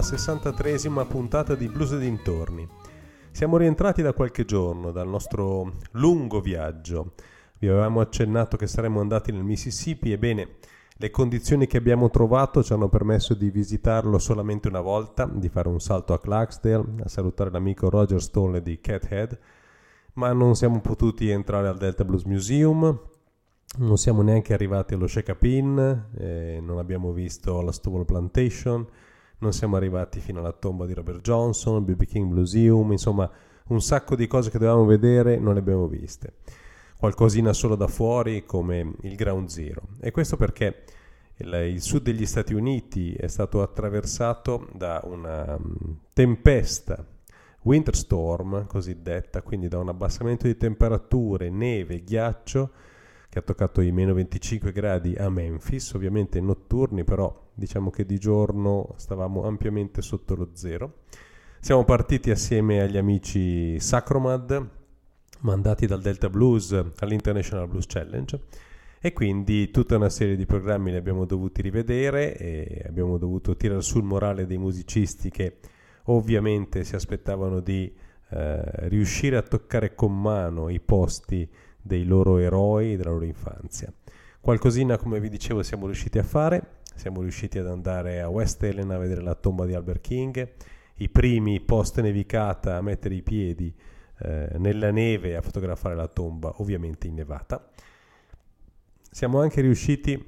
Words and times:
alla 0.00 0.08
63esima 0.08 1.06
puntata 1.06 1.54
di 1.54 1.68
Blues 1.68 1.92
e 1.92 1.98
dintorni. 1.98 2.66
Siamo 3.32 3.58
rientrati 3.58 4.00
da 4.00 4.14
qualche 4.14 4.46
giorno 4.46 4.92
dal 4.92 5.06
nostro 5.06 5.74
lungo 5.92 6.40
viaggio. 6.40 7.12
Vi 7.58 7.68
avevamo 7.68 8.00
accennato 8.00 8.56
che 8.56 8.66
saremmo 8.66 9.00
andati 9.00 9.30
nel 9.30 9.44
Mississippi, 9.44 10.12
ebbene, 10.12 10.56
le 10.96 11.10
condizioni 11.10 11.66
che 11.66 11.76
abbiamo 11.76 12.08
trovato 12.08 12.62
ci 12.62 12.72
hanno 12.72 12.88
permesso 12.88 13.34
di 13.34 13.50
visitarlo 13.50 14.18
solamente 14.18 14.68
una 14.68 14.80
volta, 14.80 15.26
di 15.30 15.50
fare 15.50 15.68
un 15.68 15.80
salto 15.80 16.14
a 16.14 16.20
Clarksdale, 16.20 17.02
a 17.04 17.08
salutare 17.08 17.50
l'amico 17.50 17.90
Roger 17.90 18.22
Stone 18.22 18.62
di 18.62 18.80
Cathead, 18.80 19.38
ma 20.14 20.32
non 20.32 20.56
siamo 20.56 20.80
potuti 20.80 21.28
entrare 21.28 21.68
al 21.68 21.76
Delta 21.76 22.06
Blues 22.06 22.24
Museum, 22.24 23.00
non 23.78 23.98
siamo 23.98 24.22
neanche 24.22 24.54
arrivati 24.54 24.94
allo 24.94 25.08
Inn, 25.42 25.78
eh, 25.78 26.58
non 26.62 26.78
abbiamo 26.78 27.12
visto 27.12 27.60
la 27.60 27.72
Stonewall 27.72 28.06
Plantation, 28.06 28.86
non 29.40 29.52
siamo 29.52 29.76
arrivati 29.76 30.20
fino 30.20 30.38
alla 30.40 30.52
tomba 30.52 30.86
di 30.86 30.94
Robert 30.94 31.20
Johnson, 31.20 31.84
BB 31.84 32.04
King 32.04 32.32
Museum, 32.32 32.92
insomma 32.92 33.30
un 33.68 33.80
sacco 33.80 34.16
di 34.16 34.26
cose 34.26 34.50
che 34.50 34.58
dovevamo 34.58 34.84
vedere 34.84 35.38
non 35.38 35.54
le 35.54 35.60
abbiamo 35.60 35.86
viste. 35.86 36.34
Qualcosina 36.98 37.52
solo 37.52 37.76
da 37.76 37.86
fuori 37.86 38.44
come 38.44 38.94
il 39.02 39.14
Ground 39.14 39.48
Zero. 39.48 39.82
E 40.00 40.10
questo 40.10 40.36
perché 40.36 40.84
il, 41.36 41.80
sud 41.80 42.02
degli 42.02 42.26
Stati 42.26 42.52
Uniti 42.52 43.14
è 43.14 43.26
stato 43.26 43.62
attraversato 43.62 44.68
da 44.74 45.00
una 45.04 45.56
um, 45.56 46.00
tempesta, 46.12 47.02
winter 47.62 47.96
storm 47.96 48.66
cosiddetta, 48.66 49.40
quindi 49.40 49.68
da 49.68 49.78
un 49.78 49.88
abbassamento 49.88 50.46
di 50.46 50.56
temperature, 50.56 51.48
neve, 51.48 52.02
ghiaccio, 52.04 52.70
che 53.30 53.38
ha 53.38 53.42
toccato 53.42 53.80
i 53.80 53.92
meno 53.92 54.12
25 54.12 54.72
gradi 54.72 55.14
a 55.14 55.30
Memphis, 55.30 55.92
ovviamente 55.92 56.40
notturni, 56.40 57.04
però 57.04 57.48
diciamo 57.54 57.88
che 57.88 58.04
di 58.04 58.18
giorno 58.18 58.94
stavamo 58.96 59.44
ampiamente 59.44 60.02
sotto 60.02 60.34
lo 60.34 60.50
zero. 60.54 61.02
Siamo 61.60 61.84
partiti 61.84 62.32
assieme 62.32 62.80
agli 62.80 62.96
amici 62.96 63.78
Sacromad, 63.78 64.68
mandati 65.42 65.86
dal 65.86 66.00
Delta 66.00 66.28
Blues 66.28 66.72
all'International 66.98 67.68
Blues 67.68 67.86
Challenge 67.86 68.40
e 69.00 69.12
quindi 69.12 69.70
tutta 69.70 69.94
una 69.94 70.10
serie 70.10 70.34
di 70.34 70.44
programmi 70.44 70.90
li 70.90 70.96
abbiamo 70.96 71.24
dovuti 71.24 71.62
rivedere 71.62 72.36
e 72.36 72.82
abbiamo 72.84 73.16
dovuto 73.16 73.56
tirare 73.56 73.80
sul 73.80 74.02
morale 74.02 74.44
dei 74.44 74.58
musicisti 74.58 75.30
che 75.30 75.58
ovviamente 76.06 76.82
si 76.82 76.96
aspettavano 76.96 77.60
di 77.60 77.94
eh, 78.30 78.88
riuscire 78.88 79.36
a 79.36 79.42
toccare 79.42 79.94
con 79.94 80.20
mano 80.20 80.68
i 80.68 80.80
posti 80.80 81.48
dei 81.82 82.04
loro 82.04 82.38
eroi 82.38 82.96
della 82.96 83.10
loro 83.10 83.24
infanzia. 83.24 83.92
Qualcosina, 84.40 84.96
come 84.96 85.20
vi 85.20 85.28
dicevo, 85.28 85.62
siamo 85.62 85.86
riusciti 85.86 86.18
a 86.18 86.22
fare. 86.22 86.78
Siamo 87.00 87.22
riusciti 87.22 87.58
ad 87.58 87.66
andare 87.66 88.20
a 88.20 88.28
West 88.28 88.62
Helena 88.62 88.96
a 88.96 88.98
vedere 88.98 89.22
la 89.22 89.34
tomba 89.34 89.64
di 89.64 89.72
Albert 89.72 90.02
King, 90.02 90.52
i 90.96 91.08
primi 91.08 91.58
post 91.60 91.98
nevicata 92.00 92.76
a 92.76 92.82
mettere 92.82 93.14
i 93.14 93.22
piedi 93.22 93.74
eh, 94.18 94.50
nella 94.58 94.90
neve 94.90 95.34
a 95.34 95.40
fotografare 95.40 95.94
la 95.94 96.08
tomba, 96.08 96.52
ovviamente 96.58 97.06
innevata. 97.06 97.70
Siamo 99.10 99.40
anche 99.40 99.62
riusciti, 99.62 100.22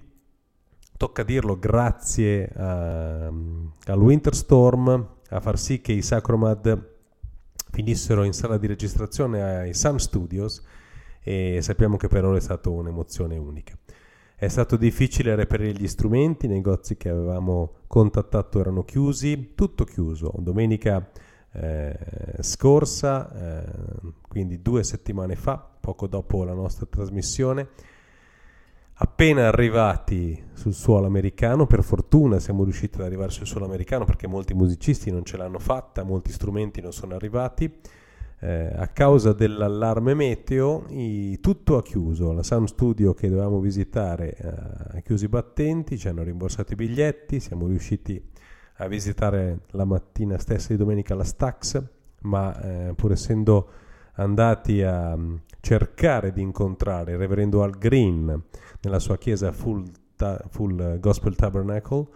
tocca 0.96 1.22
dirlo, 1.24 1.58
grazie 1.58 2.48
a, 2.54 3.26
al 3.26 4.00
Winter 4.00 4.34
Storm, 4.34 5.16
a 5.28 5.40
far 5.40 5.58
sì 5.58 5.82
che 5.82 5.92
i 5.92 6.00
Sacromad 6.00 6.90
finissero 7.70 8.24
in 8.24 8.32
sala 8.32 8.56
di 8.56 8.66
registrazione 8.66 9.42
ai 9.42 9.74
Sun 9.74 9.98
Studios 9.98 10.62
e 11.22 11.58
sappiamo 11.62 11.96
che 11.96 12.08
per 12.08 12.22
loro 12.22 12.36
è 12.36 12.40
stata 12.40 12.68
un'emozione 12.68 13.36
unica. 13.36 13.76
È 14.34 14.48
stato 14.48 14.76
difficile 14.76 15.36
reperire 15.36 15.72
gli 15.72 15.86
strumenti, 15.86 16.46
i 16.46 16.48
negozi 16.48 16.96
che 16.96 17.08
avevamo 17.08 17.74
contattato 17.86 18.58
erano 18.58 18.82
chiusi, 18.82 19.52
tutto 19.54 19.84
chiuso. 19.84 20.32
Domenica 20.38 21.10
eh, 21.52 21.96
scorsa, 22.40 23.62
eh, 23.62 23.72
quindi 24.26 24.60
due 24.60 24.82
settimane 24.82 25.36
fa, 25.36 25.64
poco 25.80 26.08
dopo 26.08 26.42
la 26.42 26.54
nostra 26.54 26.86
trasmissione, 26.86 27.68
appena 28.94 29.46
arrivati 29.46 30.50
sul 30.54 30.74
suolo 30.74 31.06
americano, 31.06 31.66
per 31.68 31.84
fortuna 31.84 32.40
siamo 32.40 32.64
riusciti 32.64 32.98
ad 32.98 33.04
arrivare 33.04 33.30
sul 33.30 33.46
suolo 33.46 33.66
americano 33.66 34.04
perché 34.04 34.26
molti 34.26 34.54
musicisti 34.54 35.12
non 35.12 35.24
ce 35.24 35.36
l'hanno 35.36 35.60
fatta, 35.60 36.02
molti 36.02 36.32
strumenti 36.32 36.80
non 36.80 36.92
sono 36.92 37.14
arrivati 37.14 37.72
eh, 38.44 38.72
a 38.75 38.88
causa 38.88 39.32
dell'allarme 39.32 40.14
meteo 40.14 40.86
i, 40.88 41.38
tutto 41.41 41.76
ha 41.76 41.82
chiuso, 41.82 42.32
la 42.32 42.42
Sound 42.42 42.66
Studio 42.66 43.14
che 43.14 43.28
dovevamo 43.28 43.60
visitare 43.60 44.34
eh, 44.34 44.97
ha 44.97 45.00
chiuso 45.00 45.26
i 45.26 45.28
battenti, 45.28 45.97
ci 45.97 46.08
hanno 46.08 46.25
rimborsato 46.25 46.72
i 46.72 46.76
biglietti, 46.76 47.38
siamo 47.38 47.69
riusciti 47.69 48.20
a 48.76 48.88
visitare 48.88 49.60
la 49.70 49.84
mattina 49.84 50.38
stessa 50.38 50.72
di 50.72 50.76
domenica 50.76 51.14
la 51.14 51.22
Stax, 51.22 51.81
ma 52.22 52.60
eh, 52.60 52.94
pur 52.94 53.12
essendo 53.12 53.69
andati 54.14 54.82
a 54.82 55.14
um, 55.14 55.41
cercare 55.60 56.32
di 56.32 56.42
incontrare 56.42 57.12
il 57.12 57.19
reverendo 57.19 57.62
Al 57.62 57.78
Green 57.78 58.42
nella 58.81 58.98
sua 58.98 59.19
chiesa 59.19 59.52
Full, 59.52 59.84
ta- 60.16 60.42
full 60.48 60.98
Gospel 60.98 61.36
Tabernacle, 61.36 62.06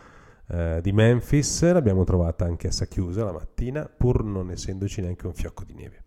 eh, 0.48 0.80
di 0.82 0.90
Memphis, 0.90 1.70
l'abbiamo 1.72 2.02
trovata 2.02 2.46
anch'essa 2.46 2.86
chiusa 2.86 3.24
la 3.24 3.32
mattina, 3.32 3.84
pur 3.84 4.24
non 4.24 4.50
essendoci 4.50 5.00
neanche 5.00 5.26
un 5.28 5.34
fiocco 5.34 5.62
di 5.62 5.74
neve. 5.74 6.05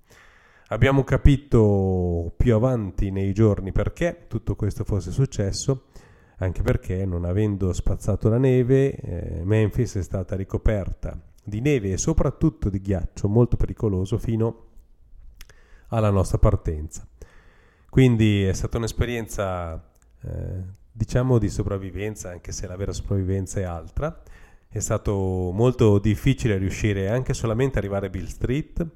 Abbiamo 0.71 1.03
capito 1.03 2.31
più 2.37 2.53
avanti 2.53 3.09
nei 3.09 3.33
giorni 3.33 3.71
perché 3.71 4.25
tutto 4.27 4.55
questo 4.55 4.83
fosse 4.83 5.09
successo, 5.09 5.85
anche 6.37 6.61
perché 6.61 7.05
non 7.05 7.25
avendo 7.25 7.73
spazzato 7.73 8.29
la 8.29 8.37
neve, 8.37 8.93
eh, 8.93 9.43
Memphis 9.43 9.95
è 9.95 10.03
stata 10.03 10.35
ricoperta 10.35 11.19
di 11.43 11.59
neve 11.59 11.93
e 11.93 11.97
soprattutto 11.97 12.69
di 12.69 12.79
ghiaccio 12.81 13.27
molto 13.27 13.57
pericoloso 13.57 14.19
fino 14.19 14.65
alla 15.87 16.11
nostra 16.11 16.37
partenza. 16.37 17.03
Quindi 17.89 18.43
è 18.43 18.53
stata 18.53 18.77
un'esperienza, 18.77 19.91
eh, 20.21 20.63
diciamo, 20.91 21.39
di 21.39 21.49
sopravvivenza, 21.49 22.29
anche 22.29 22.51
se 22.51 22.67
la 22.67 22.75
vera 22.75 22.93
sopravvivenza 22.93 23.59
è 23.59 23.63
altra. 23.63 24.21
È 24.67 24.77
stato 24.77 25.49
molto 25.51 25.97
difficile 25.97 26.57
riuscire 26.57 27.09
anche 27.09 27.33
solamente 27.33 27.79
ad 27.79 27.83
arrivare 27.83 28.05
a 28.05 28.09
Bill 28.11 28.27
Street, 28.27 28.87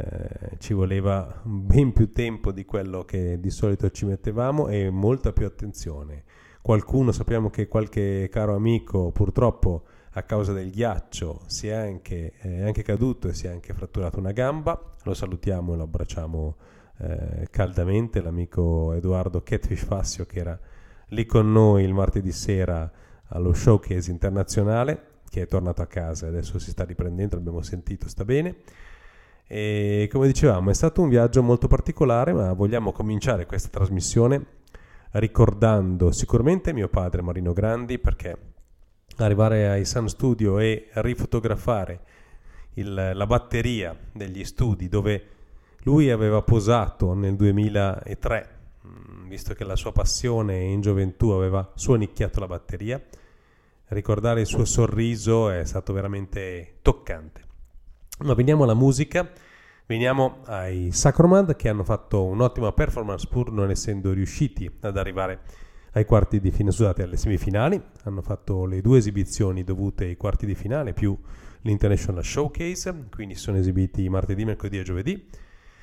eh, 0.00 0.58
ci 0.58 0.74
voleva 0.74 1.40
ben 1.42 1.92
più 1.92 2.12
tempo 2.12 2.52
di 2.52 2.64
quello 2.64 3.04
che 3.04 3.40
di 3.40 3.50
solito 3.50 3.90
ci 3.90 4.04
mettevamo 4.04 4.68
e 4.68 4.90
molta 4.90 5.32
più 5.32 5.44
attenzione. 5.44 6.22
Qualcuno 6.62 7.10
sappiamo 7.10 7.50
che 7.50 7.66
qualche 7.66 8.28
caro 8.30 8.54
amico 8.54 9.10
purtroppo 9.10 9.84
a 10.12 10.22
causa 10.22 10.52
del 10.52 10.70
ghiaccio 10.70 11.40
si 11.46 11.66
è 11.66 11.72
anche, 11.72 12.32
è 12.38 12.62
anche 12.62 12.82
caduto 12.82 13.28
e 13.28 13.34
si 13.34 13.46
è 13.46 13.50
anche 13.50 13.74
fratturato 13.74 14.20
una 14.20 14.30
gamba. 14.30 14.94
Lo 15.02 15.14
salutiamo 15.14 15.74
e 15.74 15.76
lo 15.76 15.82
abbracciamo 15.82 16.56
eh, 16.98 17.48
caldamente, 17.50 18.20
l'amico 18.20 18.92
Edoardo 18.92 19.42
Catfish 19.42 19.84
Fassio 19.84 20.26
che 20.26 20.38
era 20.38 20.58
lì 21.08 21.26
con 21.26 21.50
noi 21.50 21.82
il 21.82 21.94
martedì 21.94 22.30
sera 22.30 22.88
allo 23.30 23.52
showcase 23.52 24.12
internazionale, 24.12 25.06
che 25.28 25.42
è 25.42 25.46
tornato 25.48 25.82
a 25.82 25.86
casa 25.86 26.26
e 26.26 26.28
adesso 26.28 26.60
si 26.60 26.70
sta 26.70 26.84
riprendendo, 26.84 27.36
abbiamo 27.36 27.62
sentito, 27.62 28.08
sta 28.08 28.24
bene. 28.24 28.56
E 29.50 30.10
come 30.12 30.26
dicevamo, 30.26 30.68
è 30.68 30.74
stato 30.74 31.00
un 31.00 31.08
viaggio 31.08 31.42
molto 31.42 31.68
particolare, 31.68 32.34
ma 32.34 32.52
vogliamo 32.52 32.92
cominciare 32.92 33.46
questa 33.46 33.70
trasmissione 33.70 34.44
ricordando 35.12 36.12
sicuramente 36.12 36.74
mio 36.74 36.88
padre 36.88 37.22
Marino 37.22 37.54
Grandi, 37.54 37.98
perché 37.98 38.36
arrivare 39.16 39.70
ai 39.70 39.86
Sun 39.86 40.06
Studio 40.08 40.58
e 40.58 40.88
rifotografare 40.92 42.00
il, 42.74 43.12
la 43.14 43.26
batteria 43.26 43.96
degli 44.12 44.44
studi 44.44 44.88
dove 44.88 45.26
lui 45.84 46.10
aveva 46.10 46.42
posato 46.42 47.14
nel 47.14 47.34
2003, 47.34 48.48
mm, 48.86 49.28
visto 49.28 49.54
che 49.54 49.64
la 49.64 49.76
sua 49.76 49.92
passione 49.92 50.58
in 50.58 50.82
gioventù 50.82 51.30
aveva 51.30 51.72
suonicchiato 51.74 52.38
la 52.38 52.46
batteria, 52.46 53.02
ricordare 53.88 54.40
il 54.40 54.46
suo 54.46 54.66
sorriso 54.66 55.48
è 55.48 55.64
stato 55.64 55.94
veramente 55.94 56.74
toccante. 56.82 57.47
Ma 58.18 58.34
veniamo 58.34 58.64
alla 58.64 58.74
musica, 58.74 59.30
veniamo 59.86 60.38
ai 60.46 60.90
Sacromand 60.90 61.54
che 61.54 61.68
hanno 61.68 61.84
fatto 61.84 62.24
un'ottima 62.24 62.72
performance 62.72 63.28
pur 63.30 63.52
non 63.52 63.70
essendo 63.70 64.12
riusciti 64.12 64.68
ad 64.80 64.96
arrivare 64.96 65.40
ai 65.92 66.04
quarti 66.04 66.40
di 66.40 66.50
finale, 66.50 66.74
scusate, 66.74 67.02
alle 67.04 67.16
semifinali. 67.16 67.80
Hanno 68.04 68.20
fatto 68.22 68.64
le 68.66 68.80
due 68.80 68.98
esibizioni 68.98 69.62
dovute 69.62 70.06
ai 70.06 70.16
quarti 70.16 70.46
di 70.46 70.54
finale 70.56 70.92
più 70.92 71.16
l'International 71.62 72.24
Showcase, 72.24 73.06
quindi 73.10 73.36
sono 73.36 73.56
esibiti 73.58 74.08
martedì, 74.08 74.44
mercoledì 74.44 74.78
e 74.78 74.82
giovedì. 74.82 75.28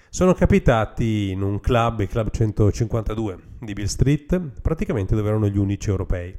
Sono 0.10 0.34
capitati 0.34 1.32
in 1.32 1.42
un 1.42 1.60
club, 1.60 2.00
il 2.00 2.08
Club 2.08 2.30
152 2.30 3.38
di 3.60 3.74
Bill 3.74 3.86
Street, 3.86 4.62
praticamente 4.62 5.16
dove 5.16 5.28
erano 5.28 5.48
gli 5.48 5.58
unici 5.58 5.90
europei. 5.90 6.38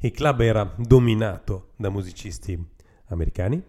Il 0.00 0.10
club 0.12 0.40
era 0.40 0.72
dominato 0.76 1.70
da 1.76 1.90
musicisti 1.90 2.56
americani, 3.06 3.60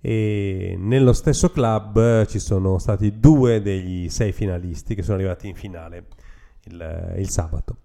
e 0.00 0.76
nello 0.78 1.12
stesso 1.12 1.50
club 1.50 2.26
ci 2.26 2.38
sono 2.38 2.78
stati 2.78 3.18
due 3.18 3.60
degli 3.60 4.08
sei 4.08 4.32
finalisti 4.32 4.94
che 4.94 5.02
sono 5.02 5.16
arrivati 5.16 5.48
in 5.48 5.54
finale 5.54 6.06
il, 6.64 7.14
il 7.18 7.28
sabato, 7.28 7.78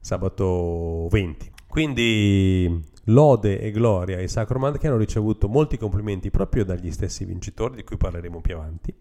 sabato 0.00 1.06
20. 1.08 1.52
Quindi 1.68 2.92
lode 3.04 3.60
e 3.60 3.70
gloria 3.70 4.16
ai 4.18 4.28
Sacromand 4.28 4.78
che 4.78 4.86
hanno 4.86 4.96
ricevuto 4.96 5.48
molti 5.48 5.76
complimenti 5.76 6.30
proprio 6.30 6.64
dagli 6.64 6.90
stessi 6.90 7.24
vincitori, 7.24 7.76
di 7.76 7.84
cui 7.84 7.96
parleremo 7.96 8.40
più 8.40 8.56
avanti. 8.56 8.94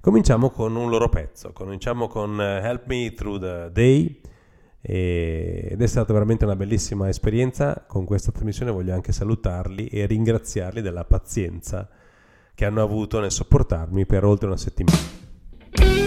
Cominciamo 0.00 0.50
con 0.50 0.76
un 0.76 0.88
loro 0.88 1.08
pezzo, 1.08 1.52
cominciamo 1.52 2.08
con 2.08 2.40
eh, 2.40 2.60
Help 2.62 2.86
Me 2.86 3.12
Through 3.12 3.40
the 3.40 3.70
Day 3.72 4.20
ed 4.82 5.80
è 5.80 5.86
stata 5.86 6.12
veramente 6.12 6.44
una 6.44 6.56
bellissima 6.56 7.08
esperienza. 7.08 7.84
Con 7.86 8.04
questa 8.04 8.32
trasmissione 8.32 8.70
voglio 8.70 8.94
anche 8.94 9.12
salutarli 9.12 9.88
e 9.88 10.06
ringraziarli 10.06 10.80
della 10.80 11.04
pazienza 11.04 11.88
che 12.54 12.64
hanno 12.64 12.82
avuto 12.82 13.20
nel 13.20 13.30
sopportarmi 13.30 14.06
per 14.06 14.24
oltre 14.24 14.46
una 14.46 14.56
settimana. 14.56 15.99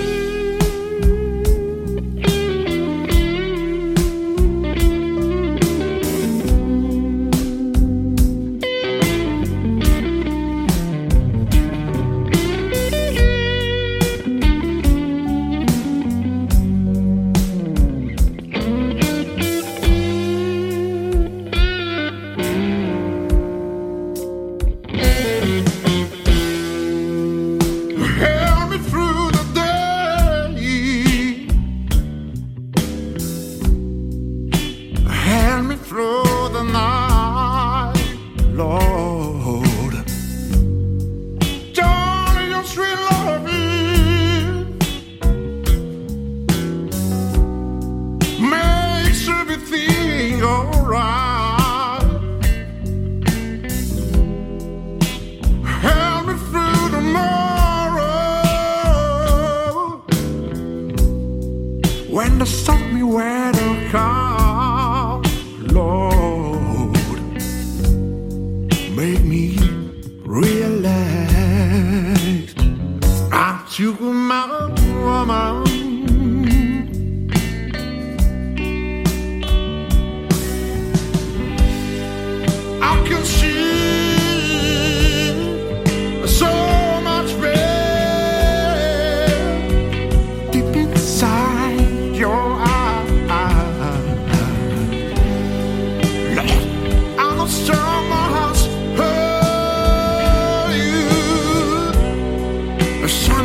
Or 103.04 103.43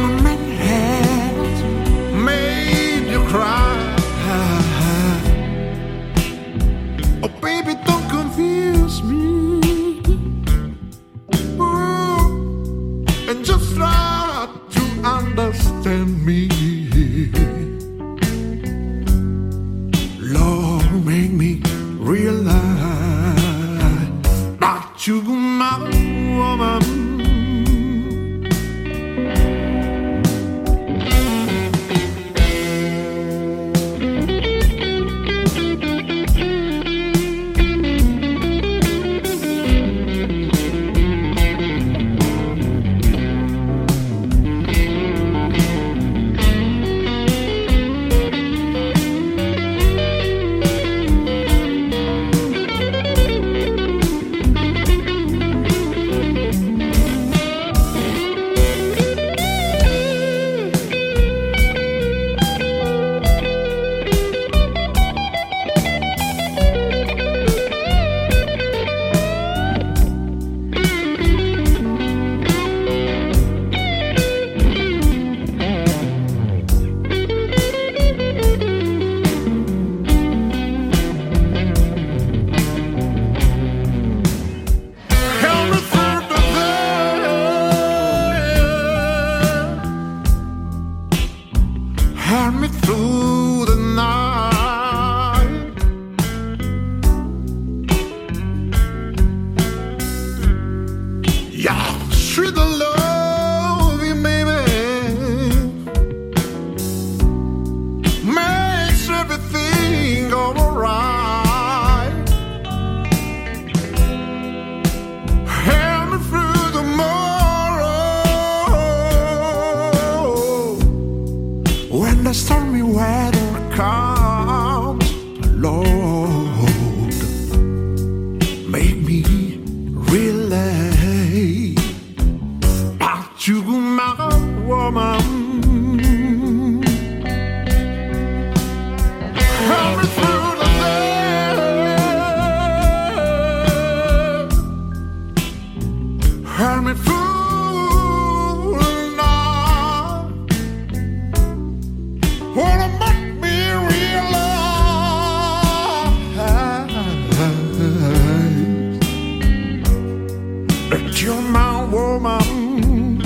you're 161.28 161.42
my 161.42 161.84
woman. 161.84 163.20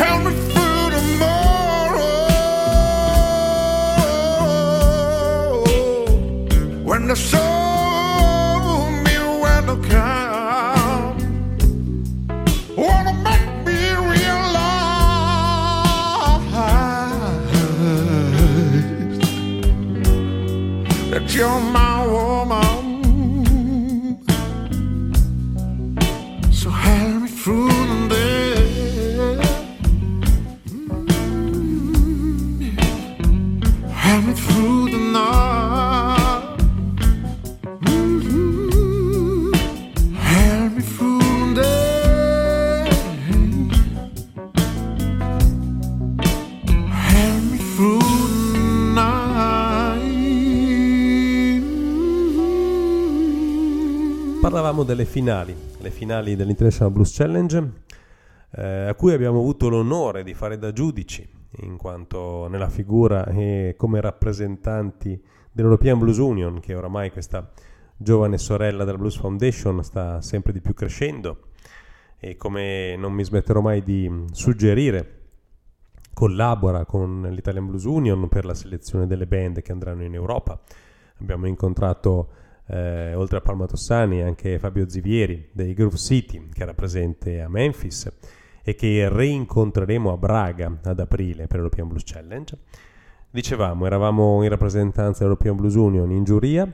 Help 0.00 0.22
me 0.24 0.32
through 0.48 0.90
tomorrow 0.94 2.04
when 6.84 7.08
the 7.08 7.16
sun. 7.16 7.47
Delle 54.88 55.04
finali, 55.04 55.54
le 55.80 55.90
finali 55.90 56.34
dell'International 56.34 56.90
Blues 56.90 57.14
Challenge, 57.14 57.72
eh, 58.52 58.86
a 58.86 58.94
cui 58.94 59.12
abbiamo 59.12 59.38
avuto 59.38 59.68
l'onore 59.68 60.24
di 60.24 60.32
fare 60.32 60.58
da 60.58 60.72
giudici, 60.72 61.28
in 61.58 61.76
quanto 61.76 62.46
nella 62.48 62.70
figura 62.70 63.26
e 63.26 63.74
come 63.76 64.00
rappresentanti 64.00 65.22
dell'European 65.52 65.98
Blues 65.98 66.16
Union, 66.16 66.58
che 66.60 66.74
oramai 66.74 67.10
questa 67.10 67.50
giovane 67.98 68.38
sorella 68.38 68.84
della 68.84 68.96
Blues 68.96 69.18
Foundation 69.18 69.84
sta 69.84 70.22
sempre 70.22 70.54
di 70.54 70.62
più 70.62 70.72
crescendo 70.72 71.48
e 72.18 72.36
come 72.36 72.96
non 72.96 73.12
mi 73.12 73.24
smetterò 73.24 73.60
mai 73.60 73.82
di 73.82 74.10
suggerire, 74.32 75.16
collabora 76.14 76.86
con 76.86 77.28
l'Italian 77.30 77.66
Blues 77.66 77.84
Union 77.84 78.26
per 78.28 78.46
la 78.46 78.54
selezione 78.54 79.06
delle 79.06 79.26
band 79.26 79.60
che 79.60 79.70
andranno 79.70 80.04
in 80.04 80.14
Europa. 80.14 80.58
Abbiamo 81.20 81.46
incontrato 81.46 82.37
eh, 82.68 83.14
oltre 83.14 83.38
a 83.38 83.40
Palma 83.40 83.66
Tossani 83.66 84.22
anche 84.22 84.58
Fabio 84.58 84.88
Zivieri 84.88 85.48
dei 85.52 85.74
Groove 85.74 85.96
City 85.96 86.48
che 86.52 86.62
era 86.62 86.74
presente 86.74 87.40
a 87.40 87.48
Memphis 87.48 88.10
e 88.62 88.74
che 88.74 89.08
reincontreremo 89.08 90.12
a 90.12 90.16
Braga 90.18 90.78
ad 90.82 91.00
aprile 91.00 91.46
per 91.46 91.56
l'European 91.56 91.88
Blues 91.88 92.02
Challenge. 92.04 92.56
Dicevamo, 93.30 93.86
eravamo 93.86 94.42
in 94.42 94.50
rappresentanza 94.50 95.20
dell'European 95.20 95.56
Blues 95.56 95.74
Union 95.74 96.10
in 96.10 96.24
giuria 96.24 96.70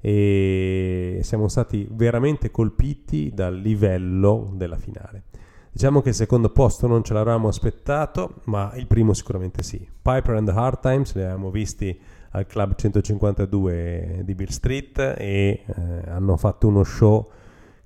e 0.00 1.20
siamo 1.22 1.48
stati 1.48 1.88
veramente 1.90 2.50
colpiti 2.50 3.32
dal 3.34 3.56
livello 3.56 4.52
della 4.54 4.76
finale. 4.76 5.24
Diciamo 5.72 6.02
che 6.02 6.10
il 6.10 6.14
secondo 6.14 6.50
posto 6.50 6.86
non 6.86 7.02
ce 7.02 7.14
l'avevamo 7.14 7.48
aspettato, 7.48 8.34
ma 8.44 8.72
il 8.76 8.86
primo 8.86 9.14
sicuramente 9.14 9.62
sì. 9.62 9.78
Piper 10.02 10.34
and 10.34 10.46
the 10.46 10.54
Hard 10.54 10.80
Times 10.80 11.14
li 11.14 11.22
avevamo 11.22 11.50
visti 11.50 11.98
al 12.32 12.46
Club 12.46 12.74
152 12.74 14.22
di 14.24 14.34
Bill 14.34 14.48
Street 14.48 14.98
e 14.98 15.64
eh, 15.64 15.64
hanno 16.06 16.36
fatto 16.36 16.66
uno 16.66 16.82
show 16.84 17.30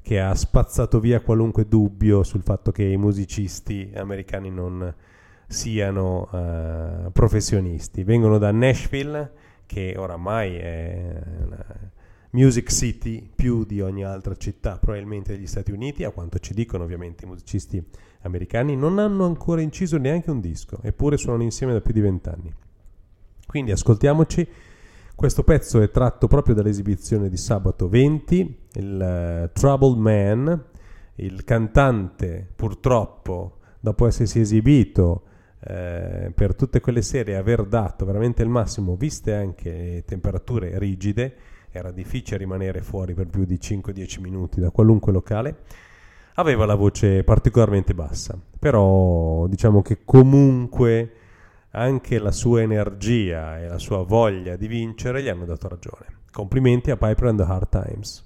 che 0.00 0.20
ha 0.20 0.34
spazzato 0.34 1.00
via 1.00 1.20
qualunque 1.20 1.66
dubbio 1.66 2.22
sul 2.22 2.42
fatto 2.42 2.70
che 2.70 2.84
i 2.84 2.96
musicisti 2.96 3.90
americani 3.94 4.50
non 4.50 4.94
siano 5.48 6.28
eh, 6.32 7.10
professionisti. 7.10 8.04
Vengono 8.04 8.38
da 8.38 8.52
Nashville, 8.52 9.32
che 9.66 9.94
oramai 9.96 10.56
è 10.56 11.20
una 11.44 11.64
music 12.30 12.70
city 12.70 13.28
più 13.34 13.64
di 13.64 13.80
ogni 13.80 14.04
altra 14.04 14.36
città, 14.36 14.78
probabilmente 14.78 15.34
degli 15.34 15.46
Stati 15.46 15.72
Uniti, 15.72 16.04
a 16.04 16.10
quanto 16.10 16.38
ci 16.38 16.54
dicono 16.54 16.84
ovviamente 16.84 17.24
i 17.24 17.28
musicisti 17.28 17.82
americani, 18.22 18.76
non 18.76 18.98
hanno 19.00 19.24
ancora 19.24 19.60
inciso 19.60 19.96
neanche 19.96 20.30
un 20.30 20.40
disco, 20.40 20.78
eppure 20.82 21.16
suonano 21.16 21.42
insieme 21.42 21.72
da 21.72 21.80
più 21.80 21.92
di 21.92 22.00
vent'anni. 22.00 22.54
Quindi 23.46 23.70
ascoltiamoci. 23.70 24.46
Questo 25.14 25.44
pezzo 25.44 25.80
è 25.80 25.90
tratto 25.90 26.26
proprio 26.26 26.54
dall'esibizione 26.54 27.30
di 27.30 27.38
sabato 27.38 27.88
20, 27.88 28.58
il 28.74 29.48
uh, 29.48 29.50
Troubled 29.52 29.96
Man, 29.96 30.64
il 31.14 31.42
cantante 31.44 32.46
purtroppo 32.54 33.58
dopo 33.80 34.06
essersi 34.06 34.40
esibito 34.40 35.22
eh, 35.60 36.30
per 36.34 36.54
tutte 36.54 36.80
quelle 36.80 37.02
serie 37.02 37.34
e 37.34 37.36
aver 37.38 37.64
dato 37.64 38.04
veramente 38.04 38.42
il 38.42 38.48
massimo, 38.48 38.94
viste 38.96 39.34
anche 39.34 40.04
temperature 40.06 40.78
rigide, 40.78 41.34
era 41.70 41.90
difficile 41.90 42.38
rimanere 42.38 42.82
fuori 42.82 43.14
per 43.14 43.26
più 43.26 43.44
di 43.44 43.58
5-10 43.60 44.20
minuti 44.20 44.60
da 44.60 44.70
qualunque 44.70 45.12
locale, 45.12 45.62
aveva 46.34 46.66
la 46.66 46.74
voce 46.74 47.24
particolarmente 47.24 47.94
bassa, 47.94 48.38
però 48.58 49.46
diciamo 49.46 49.82
che 49.82 50.00
comunque 50.04 51.12
anche 51.76 52.18
la 52.18 52.32
sua 52.32 52.62
energia 52.62 53.60
e 53.60 53.68
la 53.68 53.78
sua 53.78 54.02
voglia 54.02 54.56
di 54.56 54.66
vincere 54.66 55.22
gli 55.22 55.28
hanno 55.28 55.44
dato 55.44 55.68
ragione. 55.68 56.06
Complimenti 56.32 56.90
a 56.90 56.96
Piper 56.96 57.28
and 57.28 57.38
the 57.38 57.44
Hard 57.44 57.68
Times. 57.68 58.24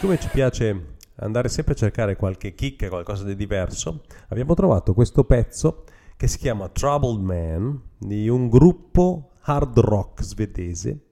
Siccome 0.00 0.18
ci 0.18 0.30
piace 0.30 0.94
andare 1.16 1.50
sempre 1.50 1.74
a 1.74 1.76
cercare 1.76 2.16
qualche 2.16 2.54
chicca, 2.54 2.88
qualcosa 2.88 3.22
di 3.22 3.36
diverso, 3.36 4.00
abbiamo 4.28 4.54
trovato 4.54 4.94
questo 4.94 5.24
pezzo 5.24 5.84
che 6.16 6.26
si 6.26 6.38
chiama 6.38 6.70
Troubled 6.70 7.20
Man 7.20 7.78
di 7.98 8.26
un 8.26 8.48
gruppo 8.48 9.32
hard 9.42 9.78
rock 9.78 10.22
svedese 10.22 11.08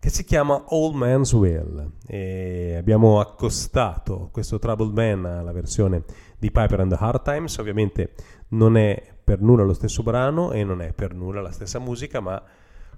che 0.00 0.10
si 0.10 0.24
chiama 0.24 0.64
Old 0.70 0.96
Man's 0.96 1.32
Will. 1.32 1.92
E 2.08 2.74
abbiamo 2.76 3.20
accostato 3.20 4.30
questo 4.32 4.58
Troubled 4.58 4.92
Man 4.92 5.26
alla 5.26 5.52
versione 5.52 6.02
di 6.36 6.50
Piper 6.50 6.80
and 6.80 6.90
the 6.90 6.98
Hard 6.98 7.22
Times, 7.22 7.56
ovviamente 7.58 8.14
non 8.48 8.76
è 8.76 9.00
per 9.22 9.40
nulla 9.42 9.62
lo 9.62 9.74
stesso 9.74 10.02
brano 10.02 10.50
e 10.50 10.64
non 10.64 10.82
è 10.82 10.92
per 10.92 11.14
nulla 11.14 11.40
la 11.40 11.52
stessa 11.52 11.78
musica, 11.78 12.18
ma 12.18 12.42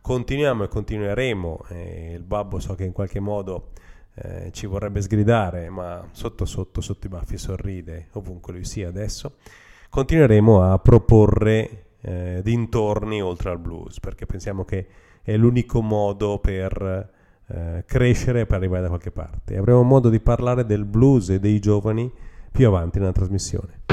continuiamo 0.00 0.64
e 0.64 0.68
continueremo, 0.68 1.64
e 1.68 2.12
il 2.14 2.22
babbo 2.22 2.58
so 2.58 2.74
che 2.74 2.84
in 2.84 2.92
qualche 2.92 3.20
modo 3.20 3.72
eh, 4.18 4.50
ci 4.52 4.66
vorrebbe 4.66 5.02
sgridare, 5.02 5.68
ma 5.68 6.08
sotto 6.12 6.44
sotto, 6.46 6.80
sotto 6.80 7.06
i 7.06 7.10
baffi 7.10 7.36
sorride, 7.36 8.08
ovunque 8.12 8.54
lui 8.54 8.64
sia 8.64 8.88
adesso, 8.88 9.34
continueremo 9.90 10.62
a 10.62 10.78
proporre 10.78 11.84
eh, 12.00 12.40
dintorni 12.42 13.20
oltre 13.20 13.50
al 13.50 13.58
blues, 13.58 14.00
perché 14.00 14.24
pensiamo 14.24 14.64
che 14.64 14.86
è 15.22 15.36
l'unico 15.36 15.82
modo 15.82 16.38
per 16.38 17.10
eh, 17.48 17.84
crescere 17.86 18.40
e 18.40 18.46
per 18.46 18.56
arrivare 18.56 18.82
da 18.82 18.88
qualche 18.88 19.10
parte. 19.10 19.56
Avremo 19.56 19.82
modo 19.82 20.08
di 20.08 20.20
parlare 20.20 20.64
del 20.64 20.84
blues 20.84 21.30
e 21.30 21.38
dei 21.38 21.58
giovani 21.58 22.10
più 22.50 22.66
avanti 22.66 22.98
nella 22.98 23.12
trasmissione. 23.12 23.84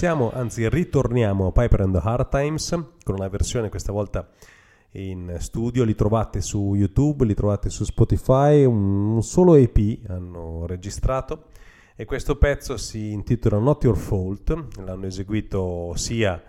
Passiamo, 0.00 0.30
anzi 0.32 0.66
ritorniamo 0.66 1.48
a 1.48 1.52
Piper 1.52 1.82
and 1.82 1.92
the 1.92 2.00
Hard 2.02 2.30
Times 2.30 2.70
con 3.04 3.16
una 3.16 3.28
versione 3.28 3.68
questa 3.68 3.92
volta 3.92 4.26
in 4.92 5.36
studio, 5.40 5.84
li 5.84 5.94
trovate 5.94 6.40
su 6.40 6.74
YouTube, 6.74 7.26
li 7.26 7.34
trovate 7.34 7.68
su 7.68 7.84
Spotify, 7.84 8.64
un, 8.64 9.22
solo 9.22 9.56
EP 9.56 9.98
hanno 10.08 10.64
registrato. 10.64 11.48
E 11.96 12.06
questo 12.06 12.36
pezzo 12.36 12.78
si 12.78 13.12
intitola 13.12 13.58
Not 13.58 13.84
Your 13.84 13.98
Fault, 13.98 14.78
l'hanno 14.82 15.04
eseguito 15.04 15.92
sia 15.96 16.42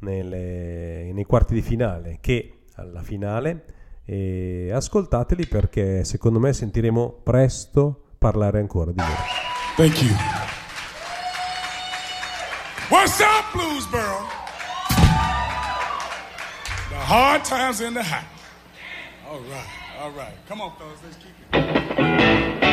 nelle- 0.00 1.12
nei 1.12 1.24
quarti 1.26 1.54
di 1.54 1.62
finale 1.62 2.18
che 2.20 2.62
alla 2.74 3.02
finale. 3.02 3.66
E 4.04 4.70
ascoltateli 4.72 5.46
perché 5.46 6.02
secondo 6.02 6.40
me 6.40 6.52
sentiremo 6.52 7.20
presto 7.22 8.14
parlare 8.18 8.58
ancora 8.58 8.90
di 8.90 8.98
loro. 8.98 9.22
Thank 9.76 10.02
you. 10.02 10.55
What's 12.88 13.20
up, 13.20 13.46
Bluesboro? 13.46 14.30
The 16.88 16.94
hard 16.94 17.44
times 17.44 17.80
in 17.80 17.94
the 17.94 18.02
house. 18.02 18.24
All 19.28 19.40
right, 19.40 19.66
all 19.98 20.10
right. 20.12 20.34
Come 20.46 20.60
on, 20.60 20.76
fellas, 20.76 21.00
let's 21.02 21.16
keep 21.16 21.32
it. 21.52 22.65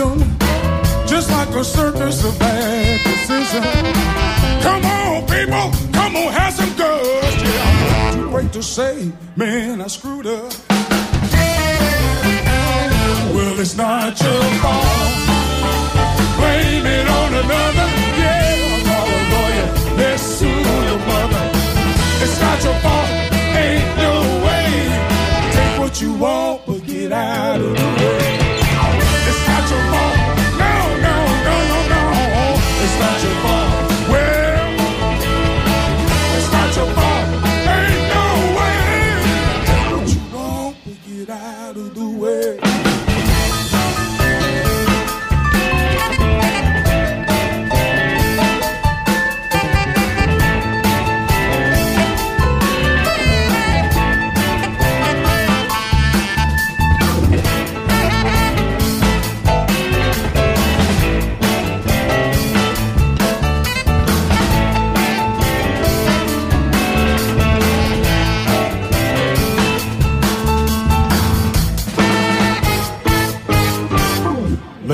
System, 0.00 0.18
just 1.06 1.30
like 1.30 1.48
a 1.50 1.64
circus 1.64 2.24
of 2.24 2.38
bad 2.38 3.00
decision. 3.04 3.62
Come 4.62 4.84
on, 4.84 5.26
people, 5.26 5.92
come 5.92 6.16
on, 6.16 6.32
have 6.32 6.54
some 6.54 6.74
guts. 6.76 7.42
Yeah, 7.42 8.12
too 8.14 8.30
late 8.30 8.52
to 8.52 8.62
say, 8.62 9.12
man, 9.36 9.80
I 9.80 9.86
screwed 9.88 10.26
up. 10.26 10.52
Well, 13.34 13.60
it's 13.60 13.76
not 13.76 14.20
your 14.20 14.42
fault. 14.62 15.12
Blame 16.38 16.86
it 16.86 17.08
on 17.08 17.34
another. 17.34 17.88
Yeah, 18.18 20.16
sue 20.16 20.46
your 20.46 20.98
mother. 21.10 21.44
It's 22.24 22.40
not 22.40 22.64
your 22.64 22.74
fault. 22.84 23.10
Ain't 23.62 23.96
no 23.96 24.14
way. 24.46 24.66
Take 25.52 25.78
what 25.78 26.00
you 26.00 26.12
want, 26.14 26.59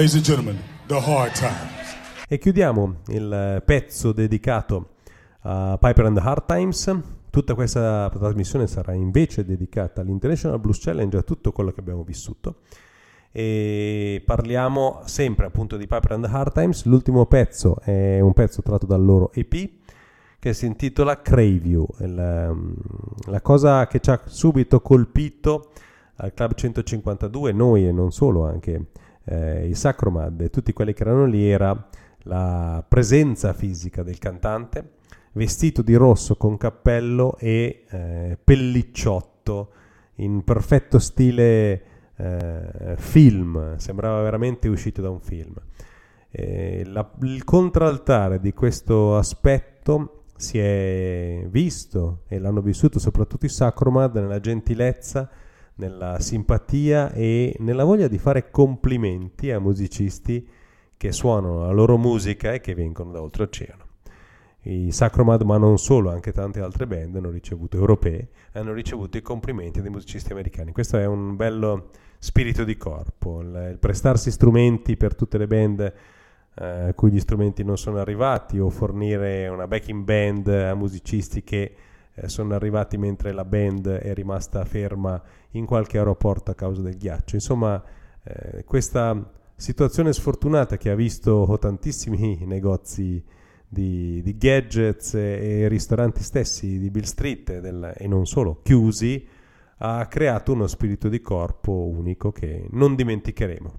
Ladies 0.07 0.29
and 0.29 0.37
gentlemen, 0.37 0.63
the 0.87 0.95
hard 0.95 1.33
times. 1.33 1.97
E 2.29 2.39
chiudiamo 2.39 2.99
il 3.09 3.61
pezzo 3.65 4.13
dedicato 4.13 4.91
a 5.41 5.77
Piper 5.81 6.05
and 6.05 6.17
the 6.17 6.23
Hard 6.23 6.45
Times. 6.47 6.97
Tutta 7.29 7.57
questa 7.57 8.09
trasmissione 8.17 8.69
sarà 8.69 8.93
invece 8.93 9.45
dedicata 9.45 10.03
all'International 10.03 10.61
Blues 10.61 10.79
Challenge, 10.79 11.17
a 11.17 11.23
tutto 11.23 11.51
quello 11.51 11.73
che 11.73 11.81
abbiamo 11.81 12.05
vissuto. 12.05 12.59
E 13.33 14.23
parliamo 14.25 15.01
sempre 15.07 15.47
appunto 15.47 15.77
di 15.77 15.89
Piper 15.89 16.13
and 16.13 16.25
the 16.25 16.31
Hard 16.31 16.53
Times. 16.53 16.85
L'ultimo 16.85 17.27
pezzo 17.27 17.81
è 17.81 18.21
un 18.21 18.33
pezzo 18.33 18.63
tratto 18.63 18.87
dal 18.87 19.05
loro 19.05 19.33
EP 19.33 19.71
che 20.39 20.55
si 20.55 20.67
intitola 20.67 21.21
Crave 21.21 21.61
You. 21.65 21.85
La, 21.97 22.55
la 23.25 23.41
cosa 23.41 23.89
che 23.89 23.99
ci 23.99 24.11
ha 24.11 24.21
subito 24.27 24.81
colpito 24.81 25.73
al 26.19 26.33
Club 26.33 26.55
152, 26.55 27.51
noi 27.51 27.89
e 27.89 27.91
non 27.91 28.13
solo, 28.13 28.47
anche 28.47 28.87
eh, 29.27 29.67
i 29.69 29.75
Sacromad 29.75 30.41
e 30.41 30.51
tutti 30.51 30.73
quelli 30.73 30.93
che 30.93 31.03
erano 31.03 31.27
lì, 31.27 31.49
era 31.49 31.89
la 32.23 32.85
presenza 32.87 33.53
fisica 33.53 34.03
del 34.03 34.19
cantante, 34.19 34.93
vestito 35.33 35.83
di 35.83 35.95
rosso 35.95 36.37
con 36.37 36.57
cappello 36.57 37.37
e 37.39 37.85
eh, 37.89 38.39
pellicciotto 38.43 39.73
in 40.17 40.43
perfetto 40.45 40.99
stile 40.99 41.83
eh, 42.17 42.95
film, 42.97 43.77
sembrava 43.77 44.23
veramente 44.23 44.69
uscito 44.69 45.03
da 45.03 45.11
un 45.11 45.21
film. 45.21 45.55
Eh, 46.31 46.83
la, 46.87 47.09
il 47.23 47.45
contraltare 47.45 48.41
di 48.41 48.53
questo 48.53 49.17
aspetto 49.17 50.25
si 50.37 50.59
è 50.59 51.47
visto 51.49 52.23
e 52.29 52.39
l'hanno 52.39 52.61
vissuto 52.61 52.99
soprattutto 52.99 53.47
i 53.47 53.51
Sacromad 53.51 54.17
nella 54.17 54.41
gentilezza, 54.41 55.31
nella 55.77 56.21
simpatia 56.21 57.13
e 57.13 57.55
nella 57.59 57.85
voglia 57.85 58.09
di 58.09 58.19
fare 58.19 58.51
complimenti 58.51 59.51
a 59.51 59.61
musicisti 59.61 60.47
che 60.97 61.13
suonano 61.13 61.67
la 61.67 61.73
loro 61.73 61.99
musica 61.99 62.53
e 62.53 62.61
che 62.61 62.75
vengono 62.75 63.13
da 63.13 63.21
oltreoceano. 63.21 63.85
I 64.63 64.91
Sacromad, 64.91 65.43
ma 65.43 65.59
non 65.59 65.79
solo, 65.79 66.11
anche 66.11 66.33
tante 66.33 66.61
altre 66.61 66.87
band 66.87 67.15
hanno 67.15 67.31
ricevuto, 67.31 67.77
europee, 67.77 68.29
hanno 68.53 68.73
ricevuto 68.73 69.17
i 69.17 69.23
complimenti 69.23 69.81
dei 69.81 69.91
musicisti 69.91 70.33
americani. 70.33 70.73
Questo 70.73 70.97
è 70.97 71.07
un 71.07 71.37
bello 71.37 71.91
spirito 72.19 72.65
di 72.65 72.77
corpo, 72.77 73.41
il, 73.43 73.77
prestarsi 73.79 74.31
strumenti 74.33 74.97
per 74.97 75.15
tutte 75.15 75.39
le 75.39 75.47
band 75.47 75.81
eh, 76.59 76.65
a 76.89 76.95
cui 76.95 77.13
gli 77.13 77.21
strumenti 77.21 77.63
non 77.63 77.79
sono 77.79 77.99
arrivati 77.99 78.59
o 78.59 78.69
fornire 78.71 79.47
una 79.47 79.69
backing 79.69 80.03
band 80.03 80.49
a 80.49 80.75
musicisti 80.75 81.45
che 81.45 81.75
eh, 82.17 82.29
sono 82.29 82.55
arrivati 82.55 82.97
mentre 82.97 83.33
la 83.33 83.45
band 83.45 83.89
è 83.89 84.15
rimasta 84.15 84.65
ferma 84.65 85.23
in 85.51 85.67
qualche 85.67 85.99
aeroporto 85.99 86.51
a 86.51 86.55
causa 86.55 86.81
del 86.81 86.97
ghiaccio. 86.97 87.35
Insomma, 87.35 87.83
eh, 88.25 88.65
questa 88.65 89.33
situazione 89.55 90.13
sfortunata 90.13 90.77
che 90.77 90.91
ha 90.91 90.95
visto 90.95 91.57
tantissimi 91.61 92.45
negozi 92.45 93.23
di, 93.69 94.23
di 94.23 94.37
gadgets 94.37 95.15
e, 95.15 95.61
e, 95.61 95.69
ristoranti 95.69 96.23
stessi 96.23 96.79
di 96.79 96.91
Bill 96.91 97.03
Street 97.03 97.59
del, 97.59 97.95
e 97.97 98.07
non 98.07 98.27
solo 98.27 98.61
chiusi 98.63 99.27
ha 99.79 100.07
creato 100.07 100.53
uno 100.53 100.67
spirito 100.67 101.09
di 101.09 101.21
corpo 101.21 101.73
unico 101.73 102.33
che 102.33 102.67
non 102.71 102.95
dimenticheremo. 102.95 103.75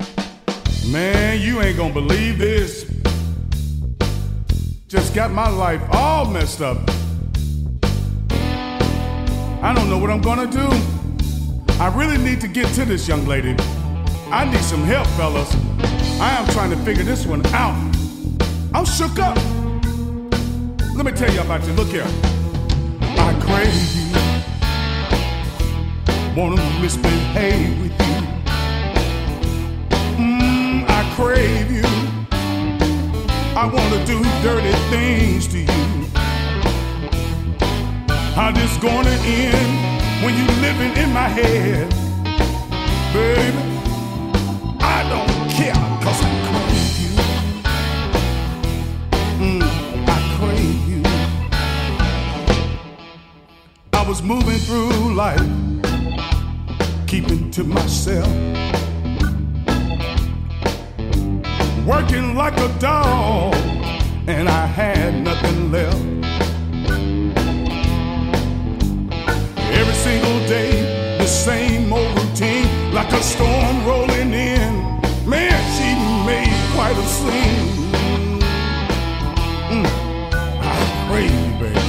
Man, 0.91 1.39
you 1.39 1.59
ain't 1.59 1.75
gonna 1.75 1.91
believe 1.91 2.37
this. 2.37 2.85
Just 4.87 5.13
got 5.15 5.31
my 5.31 5.49
life 5.49 5.83
all 5.89 6.29
messed 6.29 6.61
up. 6.61 7.06
I 9.61 9.73
don't 9.73 9.89
know 9.89 9.97
what 9.97 10.11
I'm 10.11 10.21
gonna 10.21 10.45
do. 10.45 10.69
I 11.79 11.91
really 11.95 12.17
need 12.17 12.39
to 12.41 12.47
get 12.47 12.67
to 12.75 12.85
this 12.85 13.07
young 13.07 13.25
lady. 13.25 13.55
I 14.29 14.45
need 14.45 14.61
some 14.61 14.83
help, 14.83 15.07
fellas. 15.17 15.51
I 16.21 16.29
am 16.37 16.47
trying 16.49 16.69
to 16.69 16.77
figure 16.77 17.03
this 17.03 17.25
one 17.25 17.43
out. 17.47 17.75
I'm 18.73 18.85
shook 18.85 19.17
up. 19.17 19.35
Let 20.95 21.05
me 21.05 21.11
tell 21.11 21.33
you 21.33 21.41
about 21.41 21.65
you. 21.65 21.73
Look 21.73 21.87
here. 21.87 22.05
I 23.01 23.33
crave 23.41 23.95
you. 23.95 24.07
Wanna 26.39 26.61
misbehave 26.79 27.81
with 27.81 27.91
you. 27.91 28.21
Mm, 30.17 30.85
I 30.87 31.01
crave 31.15 31.71
you. 31.71 31.85
I 33.55 33.65
wanna 33.65 34.05
do 34.05 34.21
dirty 34.43 34.71
things 34.91 35.47
to 35.47 35.59
you. 35.59 35.96
How 38.37 38.51
this 38.51 38.77
gonna 38.77 39.09
end 39.25 40.23
when 40.23 40.37
you 40.37 40.45
living 40.61 40.95
in 40.95 41.11
my 41.11 41.27
head? 41.27 41.89
Baby, 43.11 43.63
I 44.79 45.01
don't 45.09 45.49
care, 45.49 45.73
cause 46.03 46.21
I 46.21 46.29
crave 46.45 46.97
you. 47.01 47.13
Mm, 49.41 49.63
I 50.07 50.17
crave 50.37 50.81
you. 50.87 51.01
I 53.93 54.01
was 54.07 54.21
moving 54.21 54.59
through 54.59 55.15
life, 55.15 55.49
keeping 57.07 57.49
to 57.49 57.63
myself. 57.63 58.31
Working 61.87 62.35
like 62.35 62.55
a 62.59 62.69
dog, 62.77 63.55
and 64.27 64.47
I 64.47 64.67
had 64.67 65.23
nothing 65.23 65.71
left. 65.71 66.46
A 73.17 73.21
storm 73.23 73.83
rolling 73.83 74.31
in. 74.31 74.73
Man, 75.25 75.57
she 75.75 75.95
made 76.25 76.53
quite 76.75 76.95
a 76.95 77.05
scene. 77.07 77.67
Mm, 79.71 79.87
I 80.61 80.73
pray, 81.07 81.29
baby. 81.59 81.81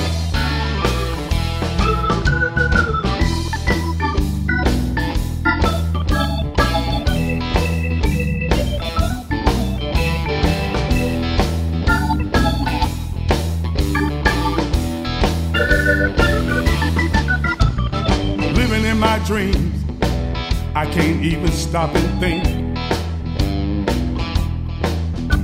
Living 18.54 18.84
in 18.84 18.98
my 18.98 19.18
dreams, 19.26 19.77
I 20.78 20.86
can't 20.86 21.24
even 21.24 21.50
stop 21.50 21.92
and 21.92 22.20
think. 22.20 22.44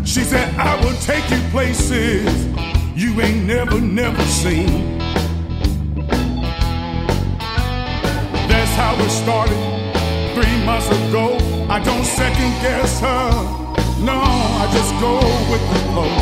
She 0.06 0.20
said, 0.22 0.54
I 0.54 0.76
will 0.84 0.96
take 1.00 1.28
you 1.28 1.40
places 1.50 2.46
you 2.94 3.20
ain't 3.20 3.44
never, 3.44 3.80
never 3.80 4.22
seen. 4.22 4.96
That's 8.46 8.74
how 8.76 8.94
it 8.96 9.10
started 9.10 9.58
three 10.36 10.64
months 10.64 10.86
ago. 10.86 11.36
I 11.68 11.80
don't 11.82 12.04
second 12.04 12.52
guess 12.62 13.00
her. 13.00 13.32
No, 14.04 14.20
I 14.62 14.70
just 14.72 14.94
go 15.00 15.18
with 15.50 15.64
the 15.72 15.78
flow. 15.90 16.14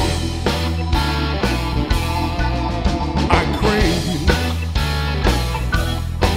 I 3.28 3.44
crave 3.60 4.04
you. 4.14 4.20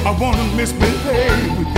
I 0.06 0.12
wanna 0.20 0.44
misbehave 0.58 1.58
with 1.58 1.70
you. 1.70 1.75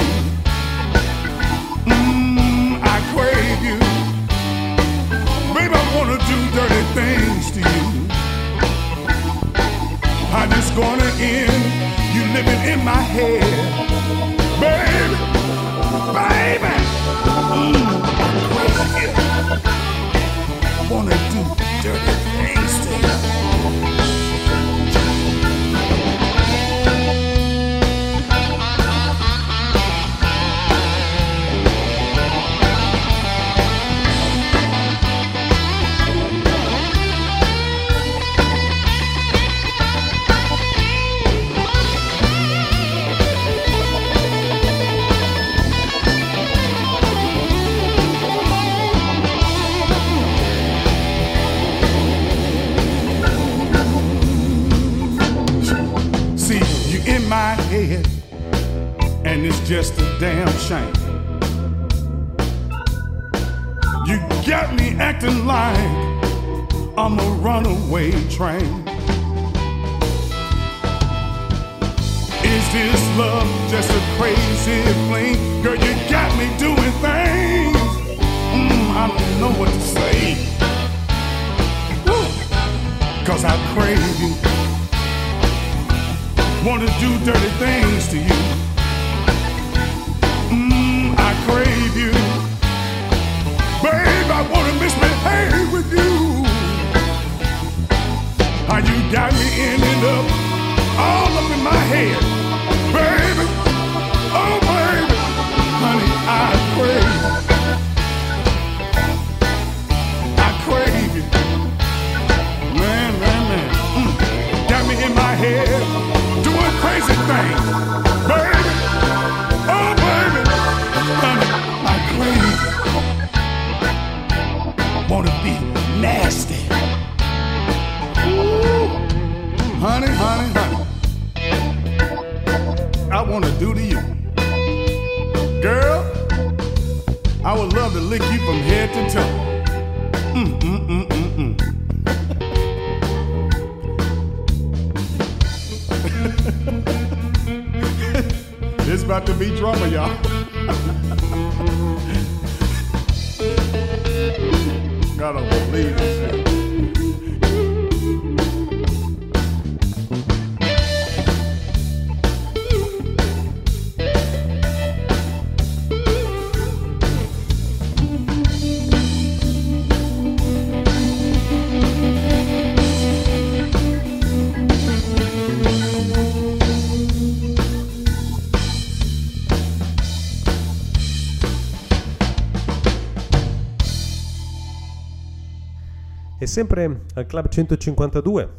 Sempre 186.58 187.02
al 187.14 187.28
Club 187.28 187.50
152, 187.50 188.50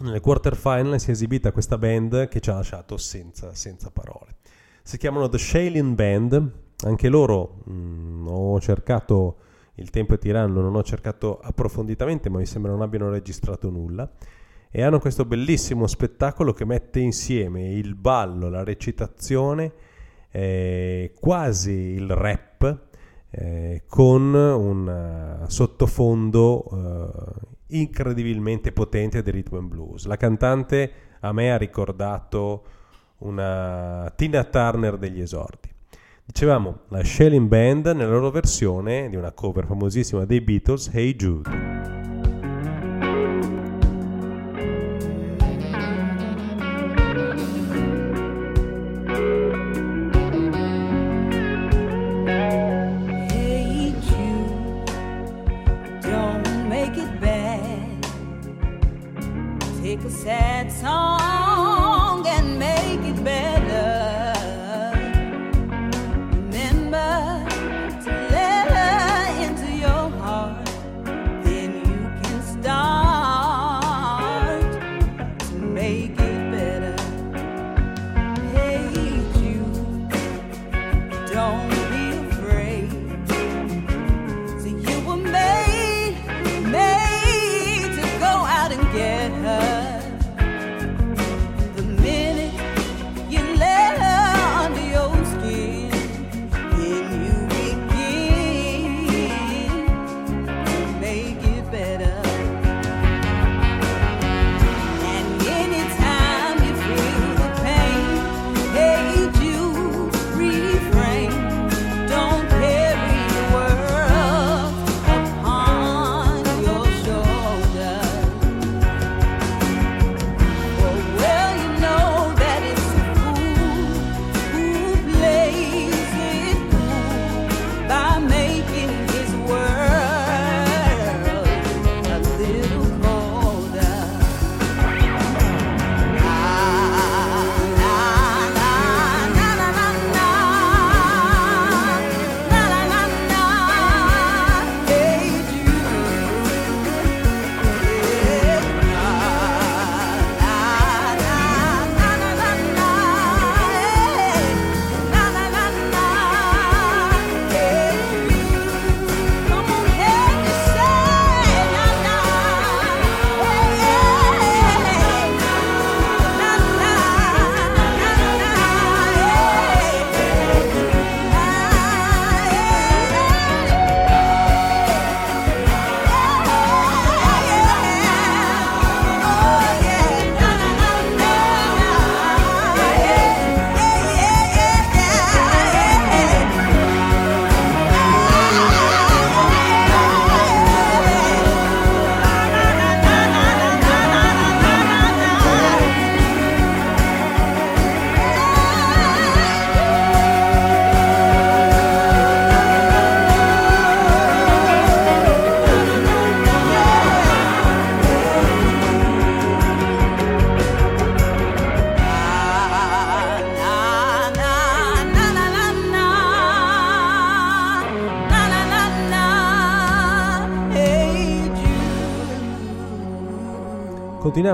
nelle 0.00 0.20
quarter 0.20 0.54
final, 0.54 1.00
si 1.00 1.08
è 1.08 1.12
esibita 1.12 1.52
questa 1.52 1.78
band 1.78 2.28
che 2.28 2.38
ci 2.40 2.50
ha 2.50 2.54
lasciato 2.56 2.98
senza, 2.98 3.54
senza 3.54 3.90
parole. 3.90 4.34
Si 4.82 4.98
chiamano 4.98 5.30
The 5.30 5.38
Shailene 5.38 5.94
Band, 5.94 6.52
anche 6.84 7.08
loro 7.08 7.62
mh, 7.64 8.26
ho 8.28 8.60
cercato, 8.60 9.36
il 9.76 9.88
tempo 9.88 10.12
è 10.12 10.18
tiranno, 10.18 10.60
non 10.60 10.74
ho 10.74 10.82
cercato 10.82 11.40
approfonditamente, 11.40 12.28
ma 12.28 12.36
mi 12.36 12.44
sembra 12.44 12.72
non 12.72 12.82
abbiano 12.82 13.08
registrato 13.08 13.70
nulla. 13.70 14.06
E 14.70 14.82
hanno 14.82 14.98
questo 14.98 15.24
bellissimo 15.24 15.86
spettacolo 15.86 16.52
che 16.52 16.66
mette 16.66 17.00
insieme 17.00 17.72
il 17.72 17.94
ballo, 17.94 18.50
la 18.50 18.64
recitazione, 18.64 19.72
eh, 20.30 21.14
quasi 21.18 21.70
il 21.70 22.14
rap, 22.14 22.53
eh, 23.36 23.82
con 23.88 24.34
un 24.34 24.88
eh, 24.88 25.50
sottofondo 25.50 26.64
eh, 26.72 27.78
incredibilmente 27.78 28.72
potente 28.72 29.22
del 29.22 29.34
rhythm 29.34 29.56
and 29.56 29.68
blues. 29.68 30.06
La 30.06 30.16
cantante 30.16 30.92
a 31.20 31.32
me 31.32 31.52
ha 31.52 31.56
ricordato 31.56 32.64
una 33.18 34.12
Tina 34.16 34.44
Turner 34.44 34.98
degli 34.98 35.20
esordi. 35.20 35.72
Dicevamo 36.26 36.80
la 36.88 37.02
Shelling 37.02 37.48
Band 37.48 37.86
nella 37.88 38.10
loro 38.10 38.30
versione 38.30 39.08
di 39.08 39.16
una 39.16 39.32
cover 39.32 39.66
famosissima 39.66 40.24
dei 40.24 40.40
Beatles, 40.40 40.90
Hey 40.92 41.14
Jude. 41.16 42.13
Sad 60.14 60.70
song 60.70 61.33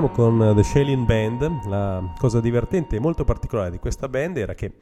Continuiamo 0.00 0.38
con 0.38 0.42
eh, 0.42 0.54
The 0.54 0.62
Shailene 0.62 1.04
Band. 1.04 1.66
La 1.66 2.14
cosa 2.18 2.40
divertente 2.40 2.96
e 2.96 3.00
molto 3.00 3.24
particolare 3.24 3.70
di 3.70 3.78
questa 3.78 4.08
band 4.08 4.38
era 4.38 4.54
che 4.54 4.76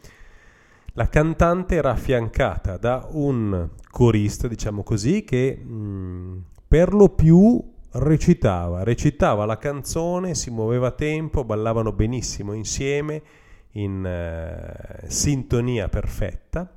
la 0.93 1.09
cantante 1.09 1.75
era 1.75 1.91
affiancata 1.91 2.77
da 2.77 3.09
un 3.11 3.69
corista, 3.91 4.47
diciamo 4.47 4.85
così, 4.85 5.25
che 5.25 5.57
mh, 5.57 6.45
per 6.69 6.95
lo 6.95 7.09
più 7.09 7.61
recitava, 7.93 8.85
recitava 8.85 9.45
la 9.45 9.59
canzone, 9.59 10.37
si 10.37 10.51
muoveva 10.51 10.89
a 10.89 10.93
tempo, 10.93 11.43
ballavano 11.43 11.91
benissimo 11.91 12.53
insieme, 12.53 13.21
in 13.73 14.07
eh, 14.07 15.09
sintonia 15.09 15.89
perfetta 15.89 16.71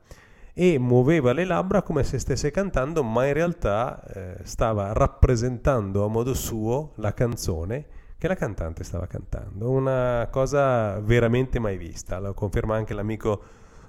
e 0.53 0.79
muoveva 0.79 1.31
le 1.31 1.45
labbra 1.45 1.83
come 1.83 2.03
se 2.03 2.17
stesse 2.17 2.49
cantando, 2.49 3.03
ma 3.03 3.27
in 3.27 3.33
realtà 3.33 4.03
eh, 4.03 4.37
stava 4.43 4.93
rappresentando 4.93 6.03
a 6.03 6.07
modo 6.07 6.33
suo 6.33 6.93
la 6.95 7.13
canzone 7.13 7.99
che 8.22 8.28
la 8.28 8.36
cantante 8.36 8.84
stava 8.84 9.07
cantando. 9.07 9.72
Una 9.72 10.28
cosa 10.30 10.99
veramente 10.99 11.57
mai 11.57 11.76
vista, 11.76 12.19
lo 12.19 12.36
conferma 12.36 12.76
anche 12.76 12.93
l'amico 12.93 13.41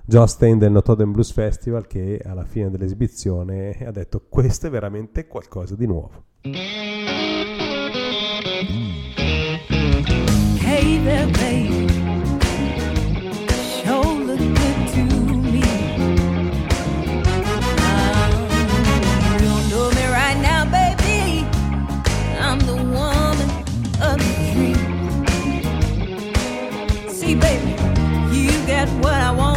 Justin 0.07 0.57
del 0.57 0.73
Notoden 0.73 1.13
Blues 1.13 1.33
Festival 1.33 1.87
che 1.87 2.19
alla 2.25 2.47
fine 2.47 2.71
dell'esibizione 2.71 3.77
ha 3.85 3.91
detto 3.91 4.25
questo 4.31 4.69
è 4.69 4.71
veramente 4.71 5.27
qualcosa 5.27 5.77
di 5.77 5.87
nuovo. 5.87 6.25
Hey 10.65 11.03
there, 11.05 11.82
got 28.87 29.05
what 29.05 29.15
I 29.15 29.31
want. 29.31 29.52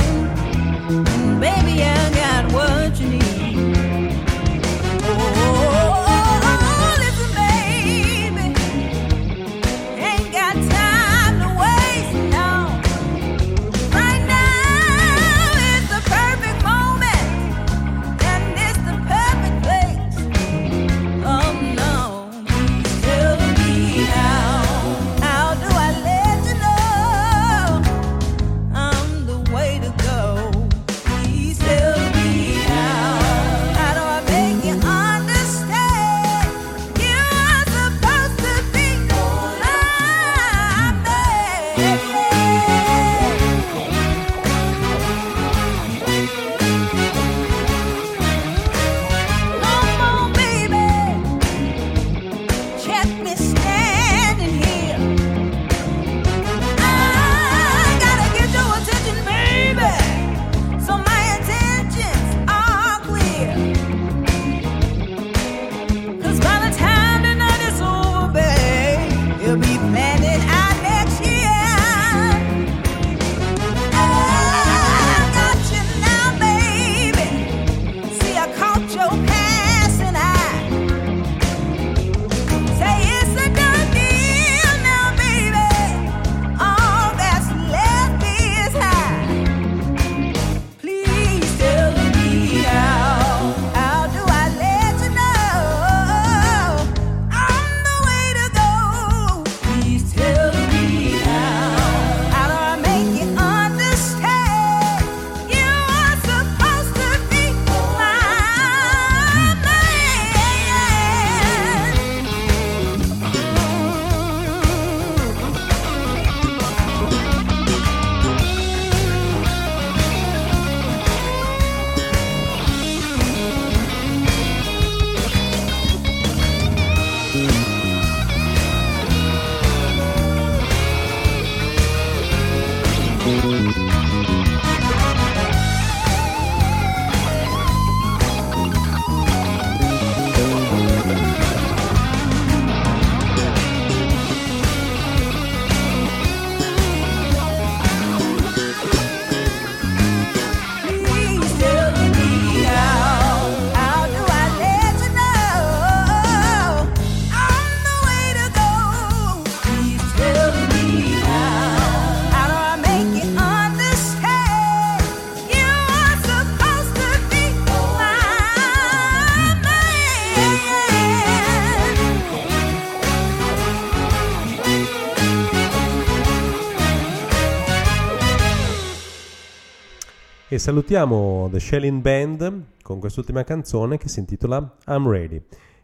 E 180.55 180.57
salutiamo 180.57 181.49
The 181.51 181.59
Shelling 181.59 181.99
Band 181.99 182.63
con 182.81 182.97
quest'ultima 182.99 183.43
canzone 183.43 183.97
che 183.97 184.07
si 184.07 184.19
intitola 184.19 184.77
I'm 184.87 185.05
Ready, 185.05 185.41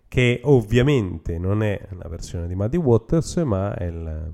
che 0.08 0.40
ovviamente 0.46 1.38
non 1.38 1.62
è 1.62 1.78
la 2.02 2.08
versione 2.08 2.48
di 2.48 2.56
Muddy 2.56 2.78
Waters, 2.78 3.36
ma 3.44 3.76
è 3.76 3.84
il- 3.84 4.34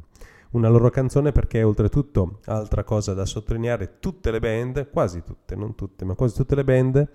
una 0.51 0.69
loro 0.69 0.91
canzone 0.91 1.31
perché 1.31 1.63
oltretutto, 1.63 2.37
altra 2.45 2.83
cosa 2.83 3.15
da 3.15 3.25
sottolineare, 3.25 3.97
tutte 3.99 4.29
le 4.29 4.39
band, 4.39 4.91
quasi 4.91 5.23
tutte, 5.23 5.55
non 5.55 5.73
tutte, 5.73 6.05
ma 6.05 6.13
quasi 6.13 6.35
tutte 6.35 6.53
le 6.53 6.63
band, 6.63 7.09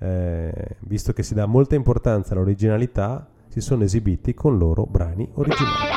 eh, 0.00 0.76
visto 0.80 1.12
che 1.12 1.22
si 1.22 1.34
dà 1.34 1.46
molta 1.46 1.76
importanza 1.76 2.34
all'originalità, 2.34 3.28
si 3.46 3.60
sono 3.60 3.84
esibiti 3.84 4.34
con 4.34 4.58
loro 4.58 4.86
brani 4.86 5.30
originali. 5.34 5.94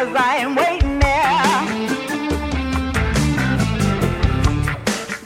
'Cause 0.00 0.16
I 0.16 0.36
am 0.38 0.54
waiting 0.54 0.98
there. 0.98 1.60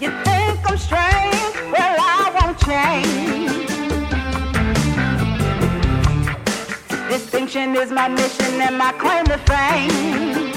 You 0.03 0.11
think 0.25 0.59
I'm 0.69 0.79
strange? 0.89 1.55
Well, 1.75 1.97
I 2.17 2.25
won't 2.37 2.59
change. 2.69 3.69
Distinction 7.09 7.77
is 7.77 7.93
my 7.93 8.09
mission 8.09 8.61
and 8.61 8.77
my 8.77 8.91
claim 9.03 9.25
to 9.27 9.39
fame. 9.51 10.54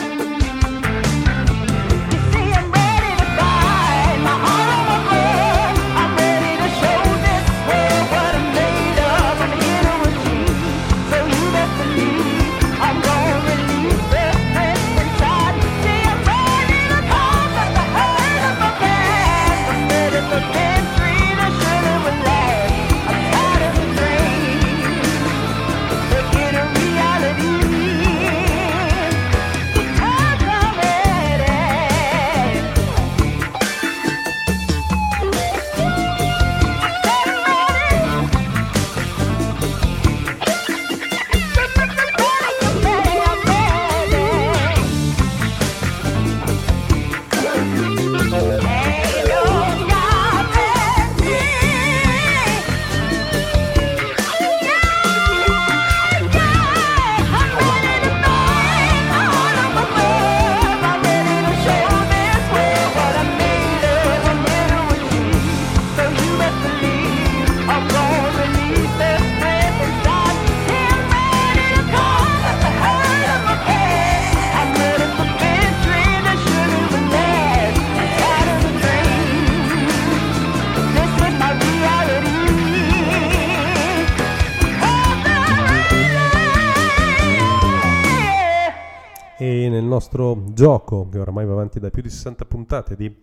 Gioco, 90.57 91.07
che 91.07 91.19
oramai 91.19 91.45
va 91.45 91.53
avanti 91.53 91.79
da 91.79 91.91
più 91.91 92.01
di 92.01 92.09
60 92.09 92.45
puntate, 92.45 92.95
di 92.95 93.15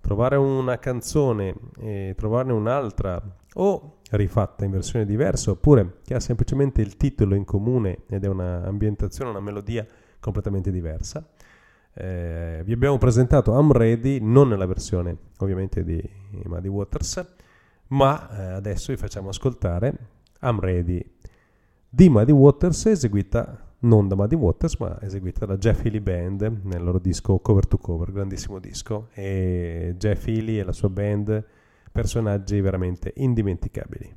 trovare 0.00 0.36
una 0.36 0.78
canzone 0.78 1.54
e 1.80 2.14
trovarne 2.16 2.52
un'altra 2.52 3.20
o 3.54 3.98
rifatta 4.12 4.64
in 4.64 4.70
versione 4.70 5.04
diversa 5.04 5.50
oppure 5.50 5.98
che 6.04 6.14
ha 6.14 6.20
semplicemente 6.20 6.80
il 6.80 6.96
titolo 6.96 7.34
in 7.34 7.44
comune 7.44 8.02
ed 8.08 8.24
è 8.24 8.28
un'ambientazione, 8.28 9.30
una 9.30 9.40
melodia 9.40 9.84
completamente 10.20 10.70
diversa. 10.70 11.28
Eh, 11.94 12.62
vi 12.64 12.72
abbiamo 12.72 12.96
presentato 12.96 13.58
I'm 13.58 13.72
Ready, 13.72 14.20
non 14.20 14.48
nella 14.48 14.66
versione 14.66 15.16
ovviamente 15.38 15.82
di 15.82 16.00
Muddy 16.44 16.68
Waters, 16.68 17.34
ma 17.88 18.30
eh, 18.30 18.52
adesso 18.52 18.92
vi 18.92 18.98
facciamo 18.98 19.30
ascoltare 19.30 19.94
I'm 20.42 20.60
Ready 20.60 21.04
di 21.88 22.08
Muddy 22.08 22.32
Waters 22.32 22.86
eseguita 22.86 23.61
non 23.82 24.08
da 24.08 24.14
Muddy 24.14 24.34
Waters 24.34 24.76
ma 24.76 24.98
eseguita 25.00 25.46
da 25.46 25.56
Jeff 25.56 25.84
Healy 25.84 26.00
Band 26.00 26.60
nel 26.64 26.82
loro 26.82 26.98
disco 26.98 27.38
Cover 27.38 27.66
to 27.66 27.78
Cover, 27.78 28.12
grandissimo 28.12 28.58
disco 28.58 29.08
e 29.12 29.94
Jeff 29.96 30.26
Healy 30.26 30.58
e 30.58 30.64
la 30.64 30.72
sua 30.72 30.88
band 30.88 31.44
personaggi 31.90 32.60
veramente 32.60 33.12
indimenticabili. 33.16 34.16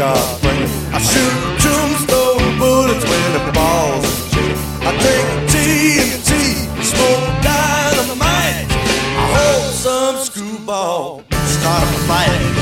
A 0.00 0.38
graveyard. 0.40 0.94
I 0.94 1.00
shoot 1.00 1.34
tombstone 1.62 2.58
bullets 2.58 3.04
when 3.04 3.32
the 3.32 3.52
balls 3.52 4.04
and 4.04 4.32
chain. 4.32 4.56
I 4.86 4.90
drink 5.02 5.28
TNT, 5.50 6.30
smoke 6.82 7.26
dynamite. 7.42 8.70
I 9.18 9.26
hope 9.36 9.72
some 9.72 10.16
screwball 10.16 11.22
start 11.30 11.82
a 11.82 11.98
fight 12.06 12.57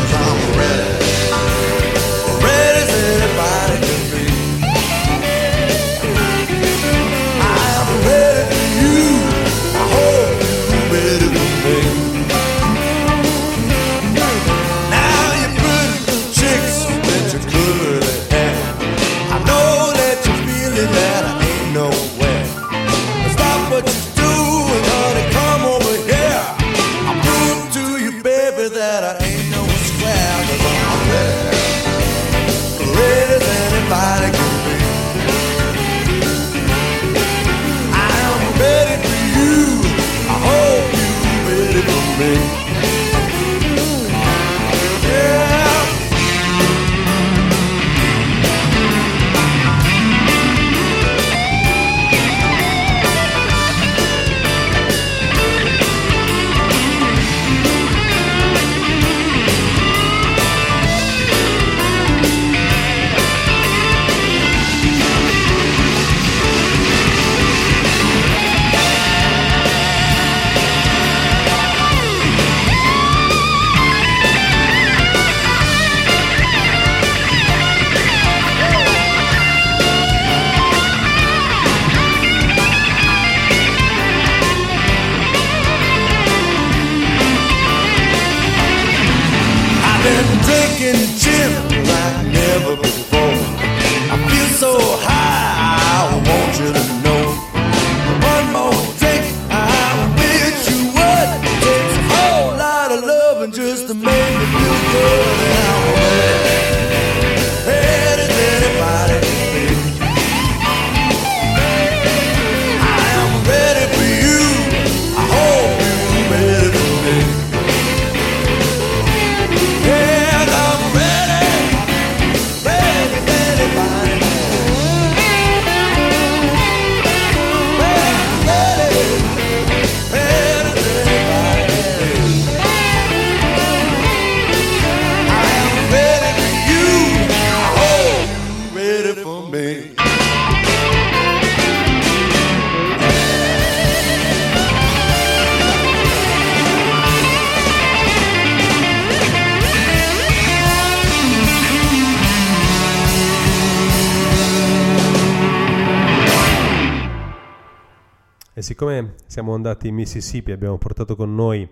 siccome 158.77 159.15
siamo 159.25 159.55
andati 159.55 159.89
in 159.89 159.95
Mississippi 159.95 160.53
abbiamo 160.53 160.77
portato 160.77 161.17
con 161.17 161.35
noi 161.35 161.67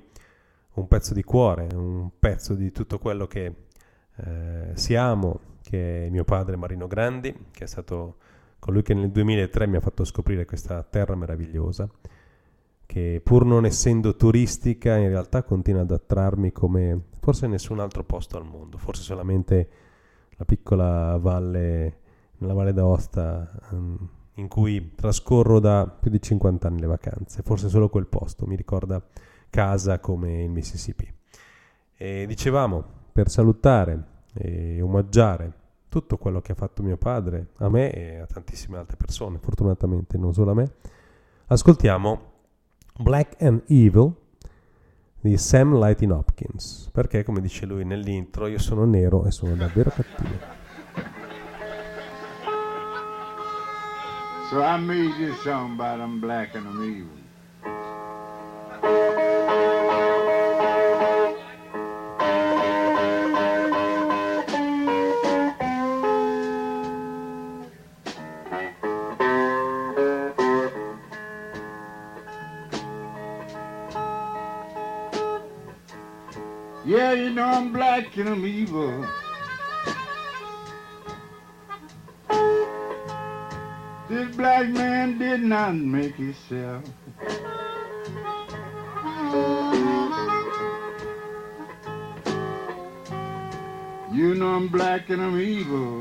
un 0.73 0.89
pezzo 0.89 1.13
di 1.13 1.23
cuore, 1.23 1.69
un 1.75 2.09
pezzo 2.19 2.55
di 2.55 2.73
tutto 2.73 2.99
quello 2.99 3.27
che 3.27 3.55
eh, 4.17 4.71
siamo, 4.73 5.41
che 5.61 6.07
è 6.07 6.09
mio 6.09 6.25
padre 6.25 6.57
Marino 6.57 6.87
Grandi, 6.87 7.49
che 7.51 7.65
è 7.65 7.67
stato 7.67 8.17
colui 8.59 8.81
che 8.81 8.95
nel 8.95 9.11
2003 9.11 9.67
mi 9.67 9.77
ha 9.77 9.81
fatto 9.81 10.03
scoprire 10.03 10.47
questa 10.47 10.83
terra 10.83 11.15
meravigliosa, 11.15 11.87
che 12.87 13.21
pur 13.23 13.45
non 13.45 13.67
essendo 13.67 14.17
turistica 14.17 14.97
in 14.97 15.09
realtà 15.09 15.43
continua 15.43 15.83
ad 15.83 15.91
attrarmi 15.91 16.53
come 16.53 16.99
forse 17.21 17.47
nessun 17.47 17.81
altro 17.81 18.03
posto 18.05 18.39
al 18.39 18.47
mondo, 18.47 18.79
forse 18.79 19.03
solamente 19.03 19.69
la 20.39 20.47
piccola 20.47 21.19
valle, 21.19 21.99
nella 22.39 22.55
Valle 22.55 22.73
d'Aosta, 22.73 23.61
ehm, 23.73 24.09
in 24.35 24.49
cui 24.49 24.95
trascorro 24.95 25.61
da 25.61 25.87
più 25.87 26.11
di 26.11 26.21
50 26.21 26.67
anni 26.67 26.81
le 26.81 26.87
vacanze, 26.87 27.43
forse 27.43 27.69
solo 27.69 27.89
quel 27.89 28.07
posto 28.07 28.47
mi 28.47 28.57
ricorda 28.57 29.03
casa 29.51 30.01
come 30.01 30.43
il 30.43 30.51
Mississippi. 30.51 31.13
E 31.97 32.25
dicevamo, 32.27 32.85
per 33.13 33.31
salutare 33.31 34.13
e 34.35 34.81
omaggiare 34.81 35.53
tutto 35.89 36.17
quello 36.19 36.41
che 36.41 36.53
ha 36.53 36.57
fatto 36.57 36.83
mio 36.83 36.97
padre, 36.97 37.51
a 37.59 37.69
me 37.69 37.93
e 37.93 38.19
a 38.19 38.27
tantissime 38.27 38.79
altre 38.79 38.97
persone, 38.97 39.39
fortunatamente 39.39 40.19
non 40.19 40.35
solo 40.35 40.51
a 40.51 40.55
me, 40.55 40.73
ascoltiamo 41.47 42.33
Black 42.99 43.41
and 43.41 43.63
Evil 43.69 44.13
di 45.21 45.39
Sam 45.39 45.79
Lighting 45.79 46.11
Hopkins, 46.11 46.91
perché 46.93 47.23
come 47.23 47.41
dice 47.41 47.65
lui 47.65 47.85
nell'intro, 47.85 48.49
io 48.49 48.59
sono 48.59 48.85
nero 48.85 49.25
e 49.25 49.31
sono 49.31 49.55
davvero 49.55 49.91
cattivo. 49.91 50.63
So 54.55 54.63
I 54.63 54.77
made 54.77 55.17
this 55.19 55.43
song 55.43 55.75
about 55.75 55.99
I'm 55.99 56.21
black 56.21 56.55
and 56.55 56.69
I'm 56.69 56.81
evil. 56.85 57.19
Yeah, 76.87 77.13
you 77.15 77.31
know 77.31 77.43
I'm 77.43 77.73
black 77.73 78.17
and 78.17 78.29
I'm 78.29 78.47
evil. 78.47 79.05
Black 84.65 84.77
man 84.77 85.19
did 85.19 85.43
not 85.43 85.75
make 85.75 86.15
himself. 86.15 86.85
You 94.13 94.35
know 94.35 94.55
I'm 94.55 94.69
black 94.69 95.11
and 95.11 95.21
I'm 95.21 95.39
evil. 95.39 96.01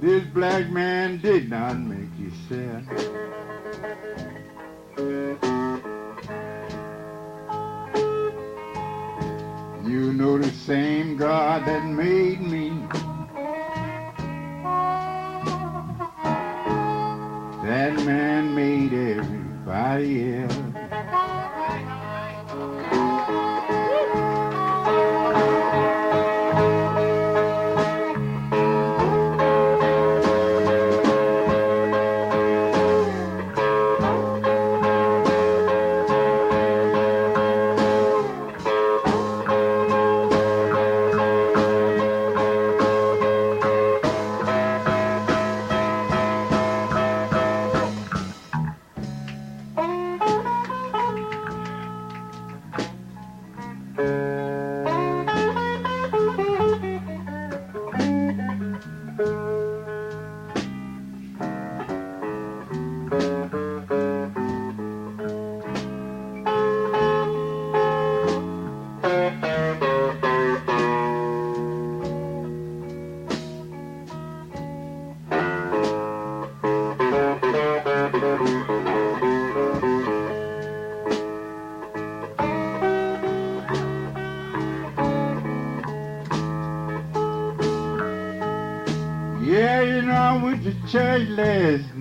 This 0.00 0.24
black 0.34 0.68
man 0.68 1.18
did 1.18 1.48
not 1.48 1.78
make 1.78 2.12
himself. 2.18 2.84
You 9.86 10.12
know 10.12 10.36
the 10.36 10.50
same 10.50 11.16
God 11.16 11.64
that 11.66 11.84
made 11.84 12.40
me. 12.40 12.61
nobody 19.72 20.34
else. 20.34 20.71
Charles 91.12 91.91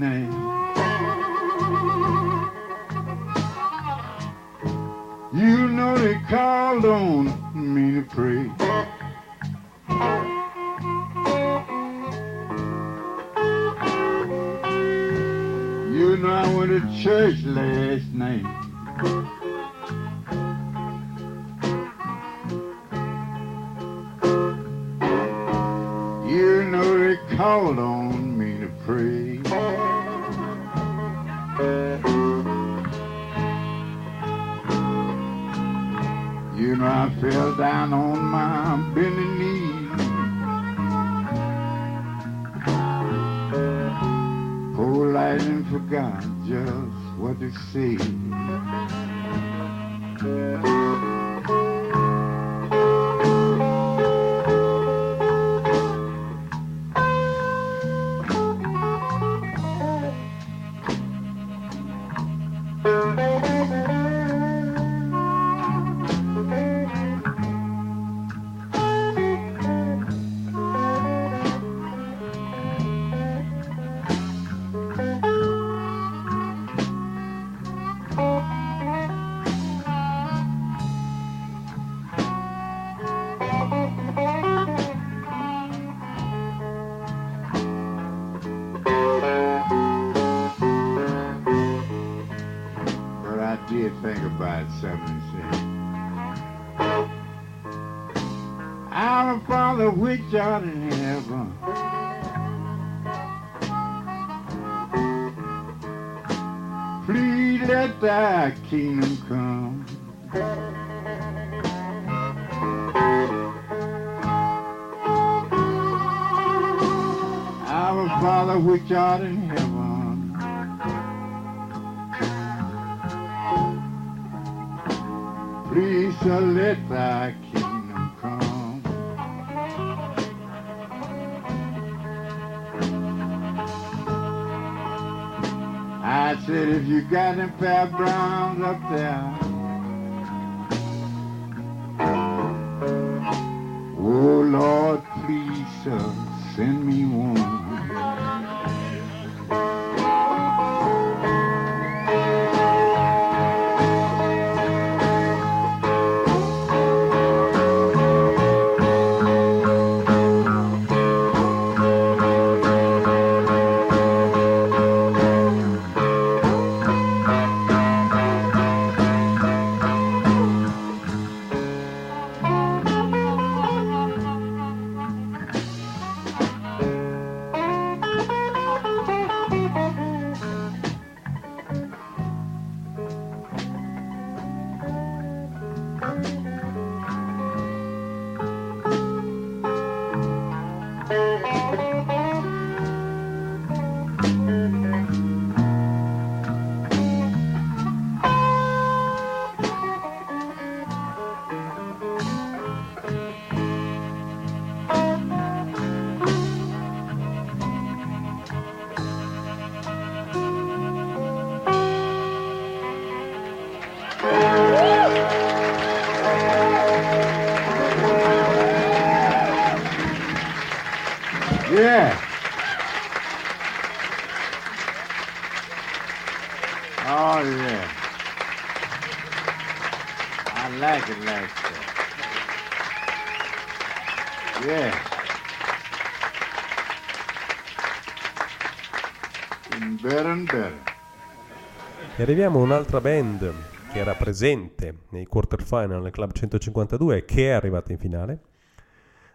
arriviamo 242.32 242.59
a 242.59 242.63
un'altra 242.63 243.01
band 243.01 243.53
che 243.91 243.99
era 243.99 244.13
presente 244.13 244.99
nei 245.09 245.25
quarterfinal 245.25 246.01
nel 246.01 246.11
Club 246.11 246.32
152 246.32 247.17
e 247.17 247.25
che 247.25 247.47
è 247.47 247.51
arrivata 247.51 247.91
in 247.91 247.97
finale. 247.97 248.39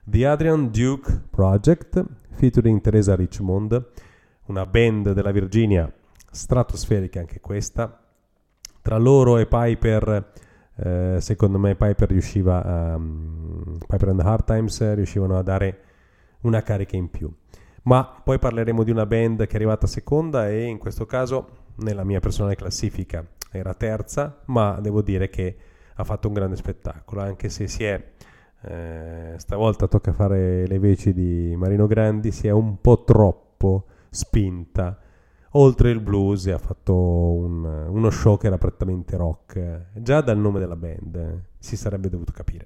The 0.02 0.26
Adrian 0.26 0.70
Duke 0.70 1.24
Project, 1.28 2.02
featuring 2.30 2.80
Teresa 2.80 3.14
Richmond, 3.14 3.86
una 4.46 4.64
band 4.64 5.12
della 5.12 5.30
Virginia 5.30 5.92
stratosferica 6.30 7.20
anche 7.20 7.38
questa. 7.38 8.02
Tra 8.80 8.96
loro 8.96 9.36
e 9.36 9.44
Piper, 9.46 10.32
eh, 10.76 11.16
secondo 11.20 11.58
me 11.58 11.74
Piper 11.74 12.08
riusciva 12.08 12.64
a... 12.64 12.96
mm, 12.98 13.76
Piper 13.86 14.08
and 14.08 14.20
the 14.20 14.26
Hard 14.26 14.44
Times 14.44 14.94
riuscivano 14.94 15.36
a 15.36 15.42
dare 15.42 15.80
una 16.40 16.62
carica 16.62 16.96
in 16.96 17.10
più. 17.10 17.30
Ma 17.82 18.06
poi 18.24 18.38
parleremo 18.38 18.82
di 18.84 18.90
una 18.90 19.04
band 19.04 19.44
che 19.44 19.52
è 19.52 19.56
arrivata 19.56 19.86
seconda 19.86 20.48
e 20.48 20.62
in 20.62 20.78
questo 20.78 21.04
caso 21.04 21.64
nella 21.76 22.04
mia 22.04 22.20
personale 22.20 22.56
classifica. 22.56 23.26
Era 23.50 23.74
terza, 23.74 24.42
ma 24.46 24.78
devo 24.80 25.02
dire 25.02 25.28
che 25.28 25.56
ha 25.94 26.04
fatto 26.04 26.28
un 26.28 26.34
grande 26.34 26.56
spettacolo, 26.56 27.22
anche 27.22 27.48
se 27.48 27.68
si 27.68 27.84
è 27.84 28.12
eh, 28.62 29.34
stavolta 29.36 29.86
tocca 29.86 30.12
fare 30.12 30.66
le 30.66 30.78
veci 30.78 31.12
di 31.12 31.54
Marino 31.56 31.86
Grandi, 31.86 32.32
si 32.32 32.46
è 32.46 32.50
un 32.50 32.80
po' 32.80 33.04
troppo 33.04 33.86
spinta. 34.10 34.98
Oltre 35.52 35.90
il 35.90 36.00
blues 36.00 36.46
e 36.46 36.52
ha 36.52 36.58
fatto 36.58 36.94
un- 36.94 37.64
uno 37.64 38.10
show 38.10 38.36
che 38.36 38.46
era 38.48 38.58
prettamente 38.58 39.16
rock, 39.16 39.86
già 39.94 40.20
dal 40.20 40.36
nome 40.36 40.58
della 40.58 40.76
band 40.76 41.16
eh, 41.16 41.42
si 41.58 41.76
sarebbe 41.76 42.10
dovuto 42.10 42.32
capire. 42.32 42.64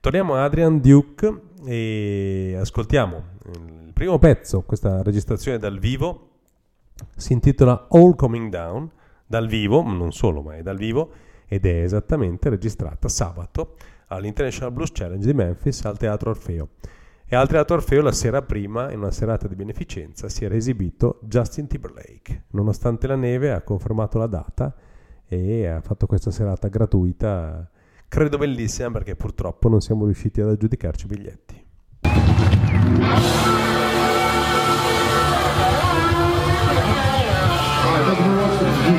Torniamo 0.00 0.34
a 0.34 0.44
Adrian 0.44 0.80
Duke 0.80 1.40
e 1.64 2.56
ascoltiamo 2.58 3.24
il 3.54 3.92
primo 3.92 4.18
pezzo, 4.18 4.62
questa 4.62 5.02
registrazione 5.02 5.58
dal 5.58 5.78
vivo, 5.78 6.31
si 7.16 7.32
intitola 7.32 7.86
All 7.90 8.14
Coming 8.14 8.50
Down, 8.50 8.90
dal 9.26 9.46
vivo, 9.46 9.82
non 9.82 10.12
solo, 10.12 10.42
ma 10.42 10.56
è 10.56 10.62
dal 10.62 10.76
vivo, 10.76 11.10
ed 11.46 11.66
è 11.66 11.82
esattamente 11.82 12.48
registrata 12.48 13.08
sabato 13.08 13.76
all'International 14.08 14.72
Blues 14.72 14.90
Challenge 14.92 15.26
di 15.26 15.34
Memphis 15.34 15.84
al 15.84 15.98
Teatro 15.98 16.30
Orfeo. 16.30 16.68
E 17.26 17.36
al 17.36 17.48
Teatro 17.48 17.76
Orfeo 17.76 18.02
la 18.02 18.12
sera 18.12 18.42
prima, 18.42 18.92
in 18.92 18.98
una 18.98 19.10
serata 19.10 19.48
di 19.48 19.54
beneficenza, 19.54 20.28
si 20.28 20.44
era 20.44 20.54
esibito 20.54 21.18
Justin 21.22 21.66
Timberlake. 21.66 22.44
Nonostante 22.50 23.06
la 23.06 23.16
neve 23.16 23.52
ha 23.52 23.62
confermato 23.62 24.18
la 24.18 24.26
data 24.26 24.74
e 25.26 25.66
ha 25.66 25.80
fatto 25.80 26.06
questa 26.06 26.30
serata 26.30 26.68
gratuita, 26.68 27.70
credo 28.06 28.36
bellissima 28.36 28.90
perché 28.90 29.16
purtroppo 29.16 29.70
non 29.70 29.80
siamo 29.80 30.04
riusciti 30.04 30.42
ad 30.42 30.50
aggiudicarci 30.50 31.06
i 31.06 31.08
biglietti. 31.08 31.64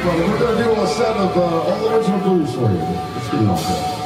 Much 0.05 0.15
for 0.15 0.17
the 0.17 0.27
Duke 0.27 0.37
Brothers. 0.37 0.39
We're 0.39 0.39
going 0.39 0.57
to 0.57 0.63
do 0.63 0.81
a 0.81 0.87
set 0.87 1.17
of 1.17 1.37
uh, 1.37 1.41
all 1.41 1.89
original 1.89 2.19
blues 2.19 2.53
for 2.53 2.71
you. 2.71 2.77
Let's 2.77 3.29
get 3.29 3.41
it 3.41 3.47
on 3.47 3.55
there. 3.55 4.02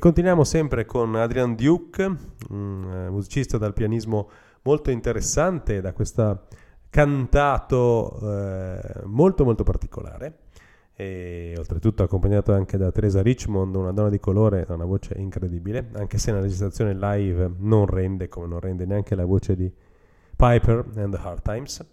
Continuiamo 0.00 0.44
sempre 0.44 0.86
con 0.86 1.14
Adrian 1.14 1.54
Duke, 1.54 2.02
un 2.48 2.90
eh, 2.90 3.10
musicista 3.10 3.58
dal 3.58 3.74
pianismo 3.74 4.30
molto 4.62 4.90
interessante, 4.90 5.80
da 5.80 5.92
questo 5.92 6.46
cantato 6.88 8.18
eh, 8.22 9.02
molto 9.04 9.44
molto 9.44 9.62
particolare 9.62 10.38
e 10.94 11.54
oltretutto 11.56 12.02
accompagnato 12.02 12.52
anche 12.52 12.78
da 12.78 12.90
Teresa 12.90 13.22
Richmond, 13.22 13.74
una 13.76 13.92
donna 13.92 14.08
di 14.08 14.18
colore, 14.18 14.64
ha 14.66 14.74
una 14.74 14.86
voce 14.86 15.14
incredibile, 15.18 15.90
anche 15.92 16.18
se 16.18 16.30
nella 16.30 16.42
registrazione 16.42 16.94
live 16.94 17.52
non 17.58 17.86
rende 17.86 18.28
come 18.28 18.46
non 18.46 18.58
rende 18.58 18.86
neanche 18.86 19.14
la 19.14 19.26
voce 19.26 19.54
di 19.54 19.70
Piper 20.34 20.84
and 20.96 21.14
the 21.14 21.20
Hard 21.20 21.42
Times. 21.42 21.86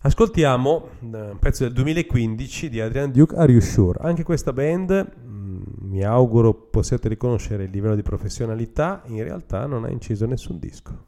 Ascoltiamo 0.00 0.90
eh, 1.00 1.30
un 1.30 1.38
pezzo 1.40 1.64
del 1.64 1.72
2015 1.72 2.68
di 2.68 2.80
Adrian 2.80 3.10
Duke, 3.10 3.34
Are 3.34 3.50
You 3.50 3.60
Sure? 3.60 3.98
Anche 4.00 4.22
questa 4.22 4.52
band, 4.52 5.12
mm, 5.26 5.62
mi 5.90 6.04
auguro 6.04 6.54
possiate 6.54 7.08
riconoscere 7.08 7.64
il 7.64 7.70
livello 7.70 7.96
di 7.96 8.02
professionalità, 8.02 9.02
in 9.06 9.24
realtà 9.24 9.66
non 9.66 9.84
ha 9.84 9.90
inciso 9.90 10.24
nessun 10.26 10.60
disco. 10.60 11.06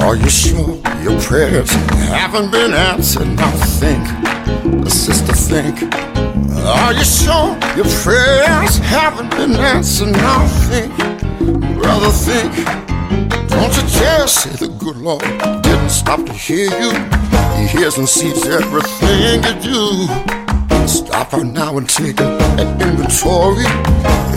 Are 0.00 0.14
you 0.14 0.28
sure 0.28 0.80
your 1.02 1.20
prayers 1.20 1.72
haven't 2.10 2.52
been 2.52 2.72
answered? 2.72 3.26
Now 3.36 3.50
think, 3.78 4.19
think. 5.50 5.82
Are 6.64 6.92
you 6.94 7.02
sure 7.02 7.58
your 7.74 7.90
prayers 8.04 8.78
haven't 8.78 9.30
been 9.30 9.56
answered? 9.56 10.12
Now 10.12 10.46
think, 10.70 10.96
brother, 11.74 12.10
think. 12.10 12.54
Don't 13.50 13.74
you 13.74 13.82
dare 13.98 14.28
say 14.28 14.54
the 14.64 14.68
good 14.78 14.98
Lord 14.98 15.22
didn't 15.62 15.90
stop 15.90 16.24
to 16.24 16.32
hear 16.32 16.70
you. 16.82 16.92
He 17.58 17.66
hears 17.66 17.98
and 17.98 18.08
sees 18.08 18.46
everything 18.46 19.42
you 19.42 19.54
do. 19.60 20.86
Stop 20.86 21.32
right 21.32 21.44
now 21.44 21.78
and 21.78 21.88
take 21.88 22.20
an 22.20 22.80
inventory. 22.80 23.66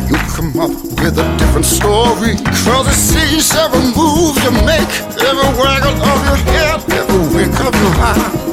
You 0.09 0.17
come 0.33 0.57
up 0.59 0.73
with 0.97 1.19
a 1.19 1.27
different 1.37 1.67
story. 1.67 2.33
Cause 2.65 2.87
it 2.87 3.01
sees 3.09 3.53
every 3.55 3.85
move 3.93 4.33
you 4.43 4.51
make, 4.65 4.93
every 5.29 5.49
waggle 5.61 5.93
of 5.93 6.19
your 6.25 6.39
head, 6.49 6.81
every 6.91 7.21
wink 7.35 7.59
of 7.59 7.73
your 7.75 7.93
eye. 8.01 8.52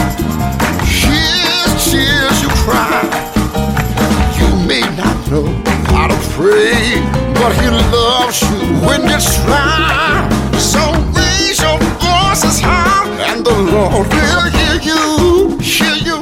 pray, 6.41 6.97
but 7.37 7.51
He 7.61 7.69
loves 7.69 8.41
you 8.41 8.57
when 8.87 9.01
you 9.11 9.19
try. 9.45 10.27
So 10.57 10.81
raise 11.17 11.59
your 11.61 11.77
voices 12.01 12.59
high, 12.59 13.05
and 13.29 13.45
the 13.45 13.57
Lord 13.73 14.07
will 14.13 14.45
hear 14.57 14.75
you, 14.89 15.57
hear 15.59 15.97
you. 16.09 16.19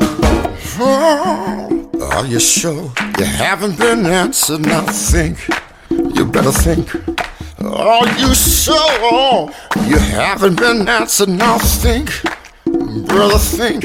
Oh, 0.81 1.89
are 2.11 2.25
you 2.25 2.39
sure 2.39 2.91
you 3.17 3.25
haven't 3.25 3.77
been 3.77 4.05
answered? 4.05 4.61
Now 4.61 4.85
think, 4.85 5.37
you 5.89 6.25
better 6.25 6.51
think. 6.51 6.85
Are 7.61 8.07
you 8.17 8.33
sure 8.33 9.51
you 9.87 9.99
haven't 9.99 10.57
been 10.57 10.87
answered? 10.87 11.29
Now 11.29 11.57
think, 11.57 12.07
brother, 13.07 13.37
think. 13.37 13.81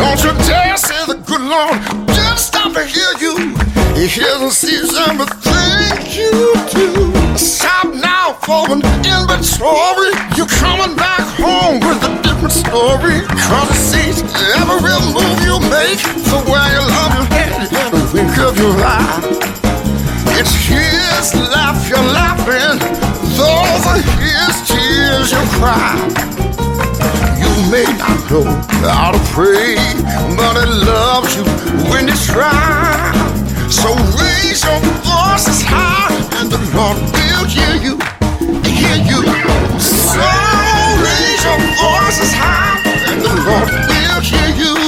Don't 0.00 0.20
you 0.24 0.32
dare 0.48 0.76
say 0.76 1.04
the 1.06 1.22
good 1.26 1.42
Lord 1.42 1.78
didn't 2.06 2.38
stop 2.38 2.72
to 2.72 2.84
hear 2.84 3.12
you. 3.20 3.59
He 4.00 4.08
hears 4.08 4.40
and 4.40 4.50
sees 4.50 4.96
everything 4.96 5.92
you 6.08 6.54
do. 6.72 7.36
Stop 7.36 7.92
now 7.92 8.32
for 8.40 8.64
an 8.72 8.80
inventory. 9.04 10.16
You're 10.40 10.48
coming 10.56 10.96
back 10.96 11.20
home 11.36 11.80
with 11.84 12.00
a 12.08 12.22
different 12.24 12.50
story. 12.50 13.20
Cause 13.28 13.68
it 13.68 13.76
sees 13.76 14.22
every 14.56 14.80
real 14.80 15.04
move 15.12 15.36
you 15.44 15.60
make, 15.68 16.00
the 16.32 16.40
way 16.48 16.64
you 16.72 16.80
love 16.80 17.12
your 17.12 17.28
head, 17.28 17.68
the 17.92 18.00
wink 18.14 18.38
of 18.38 18.56
your 18.56 18.72
eye. 18.80 19.20
It's 20.40 20.54
his 20.64 21.36
laugh 21.52 21.86
you're 21.86 22.00
laughing, 22.00 22.80
those 23.36 23.84
are 23.84 24.00
his 24.16 24.54
tears 24.64 25.30
you 25.30 25.44
cry. 25.60 25.92
You 27.36 27.52
may 27.70 27.84
not 28.00 28.16
know 28.30 28.44
how 28.88 29.12
to 29.12 29.20
pray, 29.36 29.76
but 30.40 30.56
it 30.56 30.70
loves 30.88 31.36
you 31.36 31.44
when 31.92 32.08
you 32.08 32.14
try. 32.14 33.29
So 33.70 33.94
raise 34.18 34.64
your 34.64 34.80
voices 35.06 35.62
high, 35.62 36.10
and 36.40 36.50
the 36.50 36.58
Lord 36.74 36.98
will 37.14 37.46
hear 37.46 37.76
you, 37.78 37.94
hear 38.66 38.98
you. 38.98 39.22
So 39.78 40.26
raise 41.06 41.44
your 41.44 41.60
voices 41.78 42.32
high, 42.34 42.82
and 43.12 43.22
the 43.22 43.32
Lord 43.46 43.70
will 43.70 44.20
hear 44.22 44.50
you. 44.56 44.79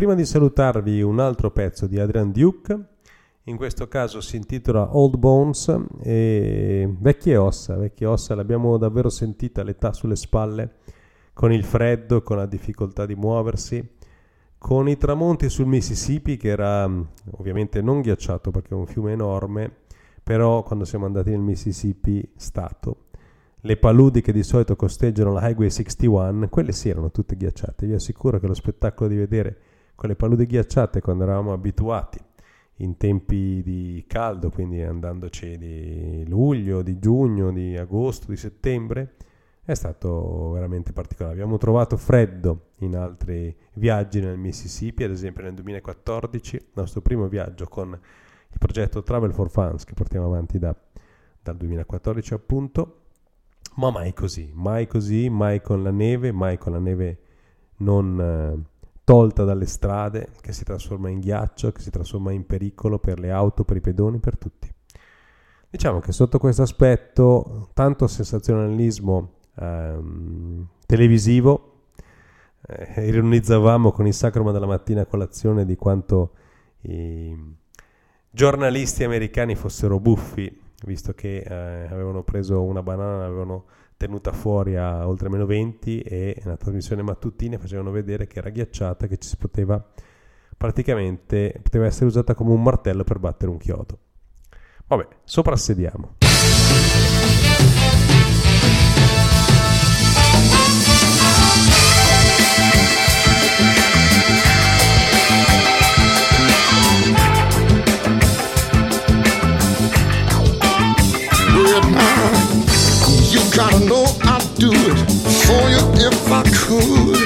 Prima 0.00 0.14
di 0.14 0.24
salutarvi 0.24 1.02
un 1.02 1.20
altro 1.20 1.50
pezzo 1.50 1.86
di 1.86 2.00
Adrian 2.00 2.32
Duke, 2.32 2.84
in 3.42 3.56
questo 3.58 3.86
caso 3.86 4.22
si 4.22 4.36
intitola 4.36 4.96
Old 4.96 5.18
Bones 5.18 5.78
e 6.00 6.88
vecchie 6.98 7.36
ossa, 7.36 7.76
vecchie 7.76 8.06
ossa 8.06 8.34
l'abbiamo 8.34 8.78
davvero 8.78 9.10
sentita 9.10 9.62
l'età 9.62 9.92
sulle 9.92 10.16
spalle, 10.16 10.76
con 11.34 11.52
il 11.52 11.64
freddo, 11.64 12.22
con 12.22 12.38
la 12.38 12.46
difficoltà 12.46 13.04
di 13.04 13.14
muoversi, 13.14 13.86
con 14.56 14.88
i 14.88 14.96
tramonti 14.96 15.50
sul 15.50 15.66
Mississippi 15.66 16.38
che 16.38 16.48
era 16.48 16.88
mh, 16.88 17.08
ovviamente 17.32 17.82
non 17.82 18.00
ghiacciato 18.00 18.50
perché 18.50 18.70
è 18.70 18.78
un 18.78 18.86
fiume 18.86 19.12
enorme, 19.12 19.70
però 20.22 20.62
quando 20.62 20.86
siamo 20.86 21.04
andati 21.04 21.28
nel 21.28 21.40
Mississippi 21.40 22.26
stato, 22.36 23.08
le 23.64 23.76
paludi 23.76 24.22
che 24.22 24.32
di 24.32 24.44
solito 24.44 24.76
costeggiano 24.76 25.34
la 25.34 25.46
Highway 25.46 25.68
61, 25.68 26.48
quelle 26.48 26.72
sì 26.72 26.88
erano 26.88 27.10
tutte 27.10 27.36
ghiacciate. 27.36 27.84
Vi 27.84 27.92
assicuro 27.92 28.40
che 28.40 28.46
lo 28.46 28.54
spettacolo 28.54 29.10
di 29.10 29.16
vedere 29.16 29.58
quelle 30.00 30.16
paludi 30.16 30.46
ghiacciate 30.46 31.02
quando 31.02 31.24
eravamo 31.24 31.52
abituati 31.52 32.18
in 32.76 32.96
tempi 32.96 33.60
di 33.62 34.02
caldo, 34.08 34.48
quindi 34.48 34.80
andandoci 34.80 35.58
di 35.58 36.24
luglio, 36.26 36.80
di 36.80 36.98
giugno, 36.98 37.52
di 37.52 37.76
agosto, 37.76 38.30
di 38.30 38.38
settembre, 38.38 39.16
è 39.62 39.74
stato 39.74 40.52
veramente 40.52 40.94
particolare. 40.94 41.34
Abbiamo 41.34 41.58
trovato 41.58 41.98
freddo 41.98 42.68
in 42.76 42.96
altri 42.96 43.54
viaggi 43.74 44.22
nel 44.22 44.38
Mississippi, 44.38 45.04
ad 45.04 45.10
esempio 45.10 45.42
nel 45.42 45.52
2014, 45.52 46.56
il 46.56 46.64
nostro 46.72 47.02
primo 47.02 47.28
viaggio 47.28 47.66
con 47.66 47.90
il 47.90 48.58
progetto 48.58 49.02
Travel 49.02 49.34
for 49.34 49.50
Funds 49.50 49.84
che 49.84 49.92
portiamo 49.92 50.24
avanti 50.24 50.58
da- 50.58 50.74
dal 51.42 51.58
2014 51.58 52.32
appunto, 52.32 53.00
ma 53.74 53.90
mai 53.90 54.14
così, 54.14 54.50
mai 54.54 54.86
così, 54.86 55.28
mai 55.28 55.60
con 55.60 55.82
la 55.82 55.90
neve, 55.90 56.32
mai 56.32 56.56
con 56.56 56.72
la 56.72 56.78
neve 56.78 57.18
non 57.80 58.18
eh, 58.18 58.69
tolta 59.10 59.42
dalle 59.42 59.66
strade, 59.66 60.28
che 60.40 60.52
si 60.52 60.62
trasforma 60.62 61.08
in 61.08 61.18
ghiaccio, 61.18 61.72
che 61.72 61.80
si 61.80 61.90
trasforma 61.90 62.30
in 62.30 62.46
pericolo 62.46 63.00
per 63.00 63.18
le 63.18 63.32
auto, 63.32 63.64
per 63.64 63.76
i 63.76 63.80
pedoni, 63.80 64.20
per 64.20 64.38
tutti. 64.38 64.72
Diciamo 65.68 65.98
che 65.98 66.12
sotto 66.12 66.38
questo 66.38 66.62
aspetto, 66.62 67.70
tanto 67.74 68.06
sensazionalismo 68.06 69.32
ehm, 69.56 70.64
televisivo, 70.86 71.86
eh, 72.64 73.08
ironizzavamo 73.08 73.90
con 73.90 74.06
il 74.06 74.14
Sacroma 74.14 74.52
della 74.52 74.66
mattina 74.66 75.00
a 75.00 75.06
colazione 75.06 75.64
di 75.64 75.74
quanto 75.74 76.34
i 76.82 77.36
giornalisti 78.30 79.02
americani 79.02 79.56
fossero 79.56 79.98
buffi, 79.98 80.56
visto 80.84 81.14
che 81.14 81.38
eh, 81.38 81.88
avevano 81.90 82.22
preso 82.22 82.62
una 82.62 82.80
banana, 82.80 83.18
l'avevano 83.18 83.64
tenuta 84.00 84.32
fuori 84.32 84.76
a 84.76 85.06
oltre 85.06 85.28
meno 85.28 85.44
20 85.44 86.00
e 86.00 86.40
nella 86.42 86.56
trasmissione 86.56 87.02
mattutina 87.02 87.58
facevano 87.58 87.90
vedere 87.90 88.26
che 88.26 88.38
era 88.38 88.48
ghiacciata, 88.48 89.06
che 89.06 89.18
ci 89.18 89.28
si 89.28 89.36
poteva 89.36 89.84
praticamente 90.56 91.58
poteva 91.62 91.84
essere 91.84 92.06
usata 92.06 92.34
come 92.34 92.52
un 92.52 92.62
martello 92.62 93.04
per 93.04 93.18
battere 93.18 93.50
un 93.50 93.58
chiodo. 93.58 93.98
Vabbè, 94.86 95.06
soprassediamo. 95.22 96.19
Gotta 113.60 113.84
know 113.84 114.06
I'd 114.22 114.40
do 114.56 114.72
it 114.72 114.98
for 115.44 115.62
you 115.68 115.82
if 116.08 116.32
I 116.32 116.42
could. 116.64 117.20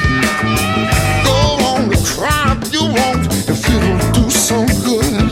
Go 1.23 1.39
on 1.71 1.89
to 1.91 1.99
cry 2.13 2.59
if 2.61 2.73
you 2.75 2.83
want, 2.99 3.23
if 3.49 3.61
you 3.71 3.79
don't 3.79 4.03
do 4.13 4.29
so 4.29 4.67
good. 4.83 5.31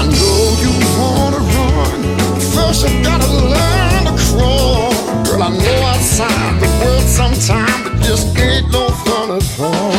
I 0.00 0.02
know 0.18 0.40
you 0.64 0.72
wanna 0.96 1.42
run, 1.56 2.00
first 2.54 2.88
you 2.88 3.02
gotta 3.04 3.30
learn 3.52 4.04
to 4.08 4.14
crawl. 4.24 4.92
Girl, 5.24 5.42
I 5.42 5.50
know 5.50 5.78
outside 5.92 6.54
the 6.62 6.70
world 6.80 7.06
sometimes 7.20 7.86
it 7.88 8.00
just 8.08 8.26
ain't 8.38 8.72
no 8.72 8.88
fun 9.04 9.36
at 9.36 9.44
all. 9.60 9.92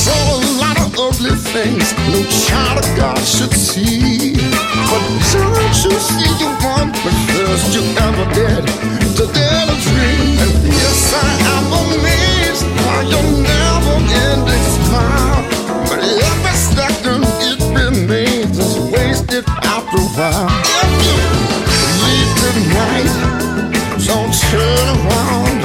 Saw 0.00 0.24
a 0.32 0.40
lot 0.62 0.78
of 0.80 0.98
ugly 0.98 1.36
things 1.52 1.92
no 2.08 2.22
child 2.46 2.78
of 2.82 2.96
God 2.96 3.18
should 3.18 3.52
see. 3.52 4.31
But 4.72 5.04
don't 5.32 5.76
you 5.84 5.92
see 6.00 6.32
you 6.40 6.50
want 6.64 6.94
the 7.04 7.12
first 7.28 7.74
you 7.76 7.82
ever 8.00 8.26
did 8.32 8.64
to 9.16 9.24
dare 9.36 9.66
to 9.68 9.76
dream? 9.84 10.40
And 10.40 10.54
yes, 10.64 11.12
I 11.12 11.30
am 11.52 11.66
amazed 11.82 12.64
by 12.80 13.00
your 13.12 13.26
never-ending 13.44 14.66
smile. 14.80 15.44
But 15.88 16.00
every 16.00 16.56
second 16.56 17.20
it 17.44 17.60
remains 17.76 18.56
is 18.58 18.78
wasted 18.92 19.44
after 19.46 20.00
a 20.00 20.08
while. 20.16 20.48
If 20.80 20.92
you 21.04 21.20
leave 22.00 22.32
tonight, 22.40 23.12
don't 24.08 24.32
turn 24.48 24.86
around. 24.96 25.60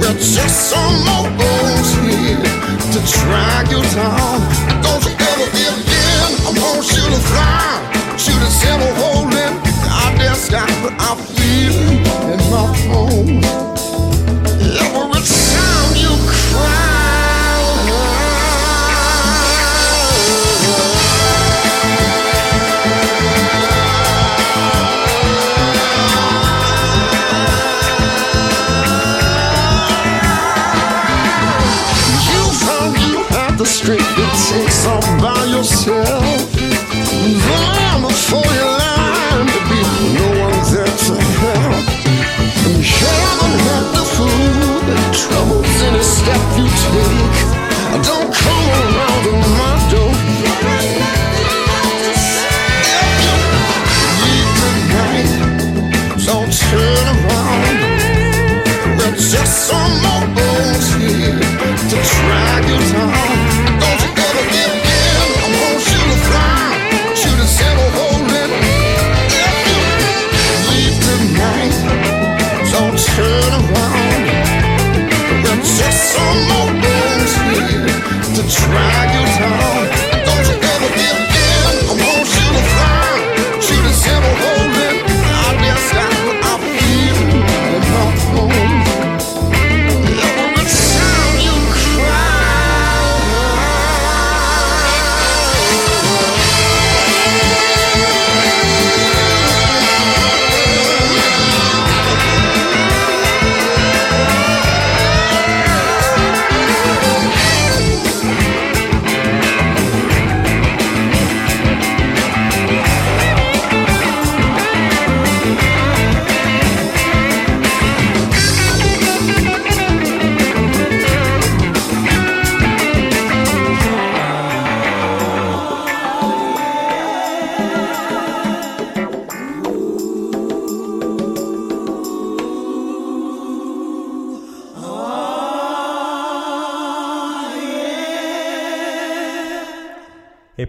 We're 0.00 0.18
just 0.18 0.70
some 0.70 0.96
more 1.06 1.30
bones 1.38 1.90
here 2.02 2.42
to 2.90 2.98
drag 3.22 3.70
you 3.70 3.82
down. 3.94 4.42
Don't 4.82 5.02
you 5.06 5.14
ever 5.14 5.48
give 5.54 5.93
in. 6.84 6.94
I 6.94 6.96
want 6.96 6.96
you 6.96 7.16
to 7.16 7.20
fly. 7.20 8.16
Shoot 8.16 8.42
a 8.42 8.50
silver 8.50 9.33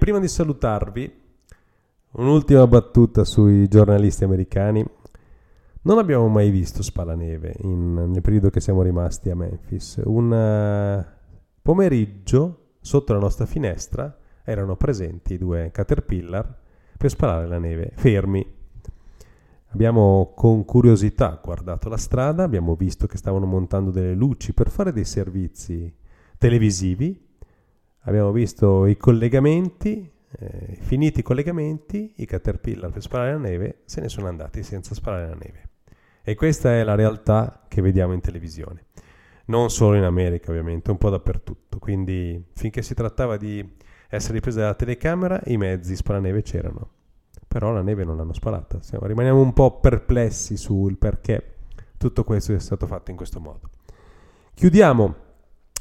prima 0.06 0.20
di 0.20 0.28
salutarvi, 0.28 1.12
un'ultima 2.12 2.68
battuta 2.68 3.24
sui 3.24 3.68
giornalisti 3.68 4.24
americani. 4.24 4.86
Non 5.82 5.98
abbiamo 5.98 6.28
mai 6.28 6.52
visto 6.52 6.84
Spalaneve 6.84 7.56
in- 7.62 8.12
nel 8.12 8.22
periodo 8.22 8.52
che 8.52 8.60
siamo 8.60 8.84
rimasti 8.84 9.32
a 9.32 9.36
Memphis. 9.36 10.00
Un 10.06 10.32
eh, 10.32 11.06
pomeriggio 11.60 12.74
sotto 12.82 13.14
la 13.14 13.20
nostra 13.20 13.48
finestra 13.48 14.16
erano 14.44 14.76
presenti 14.76 15.40
due 15.40 15.72
caterpillar 15.72 16.56
per 16.96 17.10
sparare 17.10 17.48
la 17.48 17.58
neve, 17.58 17.90
fermi. 17.96 18.46
Abbiamo 19.70 20.34
con 20.36 20.66
curiosità 20.66 21.42
guardato 21.44 21.90
la 21.90 21.98
strada, 21.98 22.44
abbiamo 22.44 22.76
visto 22.76 23.08
che 23.08 23.18
stavano 23.18 23.48
montando 23.48 23.90
delle 23.90 24.14
luci 24.14 24.54
per 24.54 24.70
fare 24.70 24.94
dei 24.94 25.04
servizi 25.04 25.92
televisivi, 26.38 27.25
abbiamo 28.06 28.32
visto 28.32 28.86
i 28.86 28.98
collegamenti, 28.98 30.12
eh, 30.38 30.78
finiti 30.80 31.20
i 31.20 31.24
collegamenti, 31.24 32.14
i 32.18 32.26
caterpillar 32.26 32.92
per 32.92 33.02
sparare 33.02 33.34
la 33.34 33.38
neve 33.38 33.82
se 33.86 34.02
ne 34.02 34.10
sono 34.10 34.28
andati 34.28 34.64
senza 34.64 34.96
sparare 34.96 35.28
la 35.28 35.36
neve. 35.36 35.70
E 36.24 36.34
questa 36.36 36.74
è 36.74 36.84
la 36.84 36.96
realtà 36.96 37.66
che 37.68 37.82
vediamo 37.82 38.14
in 38.14 38.22
televisione. 38.22 38.86
Non 39.46 39.70
solo 39.70 39.96
in 39.96 40.04
America, 40.04 40.50
ovviamente, 40.50 40.90
un 40.90 40.98
po' 40.98 41.12
dappertutto. 41.12 41.78
Quindi, 41.78 42.44
finché 42.56 42.82
si 42.82 42.96
trattava 42.96 43.38
di 43.38 43.64
essere 44.10 44.34
ripresa 44.34 44.62
dalla 44.62 44.74
telecamera, 44.74 45.40
i 45.46 45.58
mezzi 45.58 45.96
sparaneve 45.96 46.42
c'erano. 46.42 46.90
Però 47.48 47.72
la 47.72 47.84
neve 47.84 48.04
non 48.04 48.18
l'hanno 48.18 48.34
sparata. 48.34 48.82
Siamo- 48.82 49.06
rimaniamo 49.06 49.40
un 49.40 49.54
po' 49.54 49.80
perplessi 49.80 50.58
sul 50.58 50.98
perché 50.98 51.58
tutto 51.98 52.24
questo 52.24 52.54
è 52.54 52.60
stato 52.60 52.88
fatto 52.88 53.12
in 53.12 53.18
questo 53.18 53.40
modo. 53.40 53.70
Chiudiamo 54.56 55.25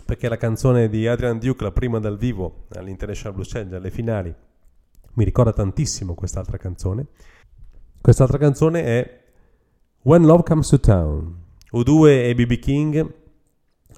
perché 0.05 0.29
la 0.29 0.37
canzone 0.37 0.89
di 0.89 1.07
Adrian 1.07 1.39
Duke, 1.39 1.65
la 1.65 1.73
prima 1.73 1.99
dal 1.99 2.19
vivo 2.19 2.67
all'International 2.75 3.35
Blues 3.35 3.51
Challenge, 3.51 3.77
alle 3.77 3.91
finali, 3.91 4.35
mi 5.15 5.25
ricorda 5.25 5.53
tantissimo 5.53 6.15
quest'altra 6.15 6.57
canzone. 6.57 7.07
Quest'altra 8.01 8.39
canzone 8.39 8.85
è 8.85 9.23
When 10.03 10.25
Love 10.25 10.43
Comes 10.43 10.69
to 10.69 10.81
Town. 10.81 11.43
U2 11.73 12.07
e 12.07 12.35
BB 12.35 12.53
King 12.59 13.15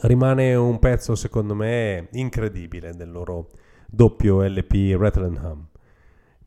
rimane 0.03 0.55
un 0.55 0.79
pezzo 0.79 1.15
secondo 1.15 1.55
me 1.55 2.09
incredibile 2.13 2.95
del 2.95 3.11
loro 3.11 3.51
doppio 3.87 4.43
LP 4.43 4.95
Rattle 4.97 5.25
and 5.25 5.41
Hum. 5.43 5.67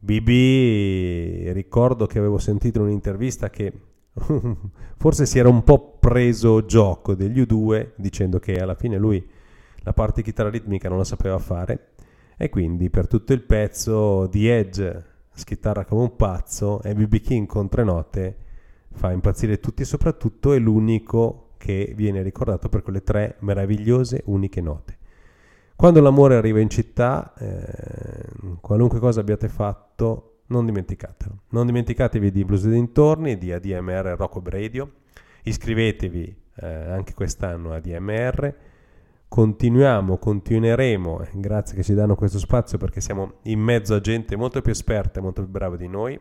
BB 0.01 1.51
ricordo 1.51 2.05
che 2.05 2.19
avevo 2.19 2.37
sentito 2.37 2.79
in 2.79 2.85
un'intervista 2.85 3.49
che 3.49 3.73
forse 4.97 5.25
si 5.25 5.39
era 5.39 5.49
un 5.49 5.63
po' 5.63 5.97
preso 5.99 6.65
gioco 6.65 7.15
degli 7.15 7.41
U2 7.41 7.91
dicendo 7.95 8.39
che 8.39 8.61
alla 8.61 8.75
fine 8.75 8.97
lui 8.97 9.27
la 9.83 9.93
parte 9.93 10.21
chitarra 10.21 10.49
ritmica 10.49 10.89
non 10.89 10.97
la 10.97 11.03
sapeva 11.03 11.37
fare 11.39 11.91
e 12.37 12.49
quindi 12.49 12.89
per 12.89 13.07
tutto 13.07 13.33
il 13.33 13.41
pezzo 13.41 14.27
di 14.27 14.47
Edge 14.47 15.05
schitarra 15.33 15.85
come 15.85 16.01
un 16.01 16.15
pazzo 16.15 16.81
e 16.81 16.93
BB 16.93 17.15
King 17.15 17.47
con 17.47 17.69
tre 17.69 17.83
note 17.83 18.37
fa 18.91 19.11
impazzire 19.11 19.59
tutti 19.59 19.81
e 19.81 19.85
soprattutto 19.85 20.53
è 20.53 20.59
l'unico 20.59 21.51
che 21.57 21.93
viene 21.95 22.21
ricordato 22.21 22.69
per 22.69 22.81
quelle 22.81 23.03
tre 23.03 23.35
meravigliose 23.39 24.23
uniche 24.25 24.61
note. 24.61 24.97
Quando 25.75 26.01
l'amore 26.01 26.35
arriva 26.35 26.59
in 26.59 26.69
città, 26.69 27.33
eh, 27.37 28.57
qualunque 28.59 28.99
cosa 28.99 29.21
abbiate 29.21 29.47
fatto, 29.47 30.39
non 30.47 30.65
dimenticatelo. 30.65 31.43
Non 31.49 31.65
dimenticatevi 31.65 32.31
di 32.31 32.43
Blues 32.43 32.67
dintorni, 32.67 33.37
di 33.37 33.51
ADMR 33.53 34.15
Rocco 34.17 34.41
Radio. 34.45 34.91
Iscrivetevi 35.43 36.35
eh, 36.55 36.67
anche 36.67 37.13
quest'anno 37.13 37.71
a 37.71 37.75
ADMR. 37.75 38.55
Continuiamo, 39.29 40.17
continueremo, 40.17 41.21
eh, 41.21 41.29
grazie 41.35 41.75
che 41.75 41.83
ci 41.83 41.93
danno 41.93 42.15
questo 42.15 42.39
spazio 42.39 42.79
perché 42.79 42.99
siamo 42.99 43.33
in 43.43 43.59
mezzo 43.59 43.93
a 43.93 44.01
gente 44.01 44.35
molto 44.35 44.59
più 44.59 44.71
esperta 44.71 45.19
e 45.19 45.21
molto 45.21 45.43
più 45.43 45.51
brava 45.51 45.77
di 45.77 45.87
noi. 45.87 46.19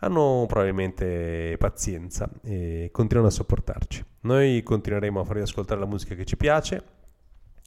Hanno 0.00 0.44
probabilmente 0.46 1.56
pazienza 1.58 2.30
e 2.42 2.90
continuano 2.92 3.30
a 3.30 3.32
sopportarci. 3.32 4.04
Noi 4.20 4.62
continueremo 4.62 5.18
a 5.18 5.24
farvi 5.24 5.40
ascoltare 5.40 5.80
la 5.80 5.86
musica 5.86 6.14
che 6.14 6.26
ci 6.26 6.36
piace, 6.36 6.84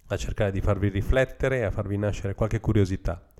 a 0.09 0.17
cercare 0.17 0.51
di 0.51 0.61
farvi 0.61 0.89
riflettere, 0.89 1.65
a 1.65 1.71
farvi 1.71 1.97
nascere 1.97 2.35
qualche 2.35 2.59
curiosità 2.59 3.33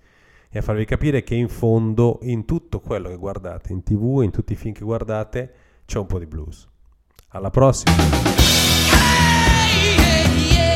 e 0.50 0.58
a 0.58 0.62
farvi 0.64 0.86
capire 0.86 1.22
che 1.22 1.36
in 1.36 1.48
fondo 1.48 2.18
in 2.24 2.46
tutto 2.46 2.80
quello 2.80 3.10
che 3.10 3.18
guardate 3.18 3.72
in 3.72 3.84
tv, 3.84 4.22
in 4.24 4.32
tutti 4.32 4.54
i 4.54 4.56
film 4.56 4.74
che 4.74 4.84
guardate, 4.84 5.54
c'è 5.86 6.00
un 6.00 6.08
po' 6.08 6.18
di 6.18 6.26
blues. 6.26 6.68
Alla 7.30 7.52
prossima! 7.52 7.94
I 9.76 10.73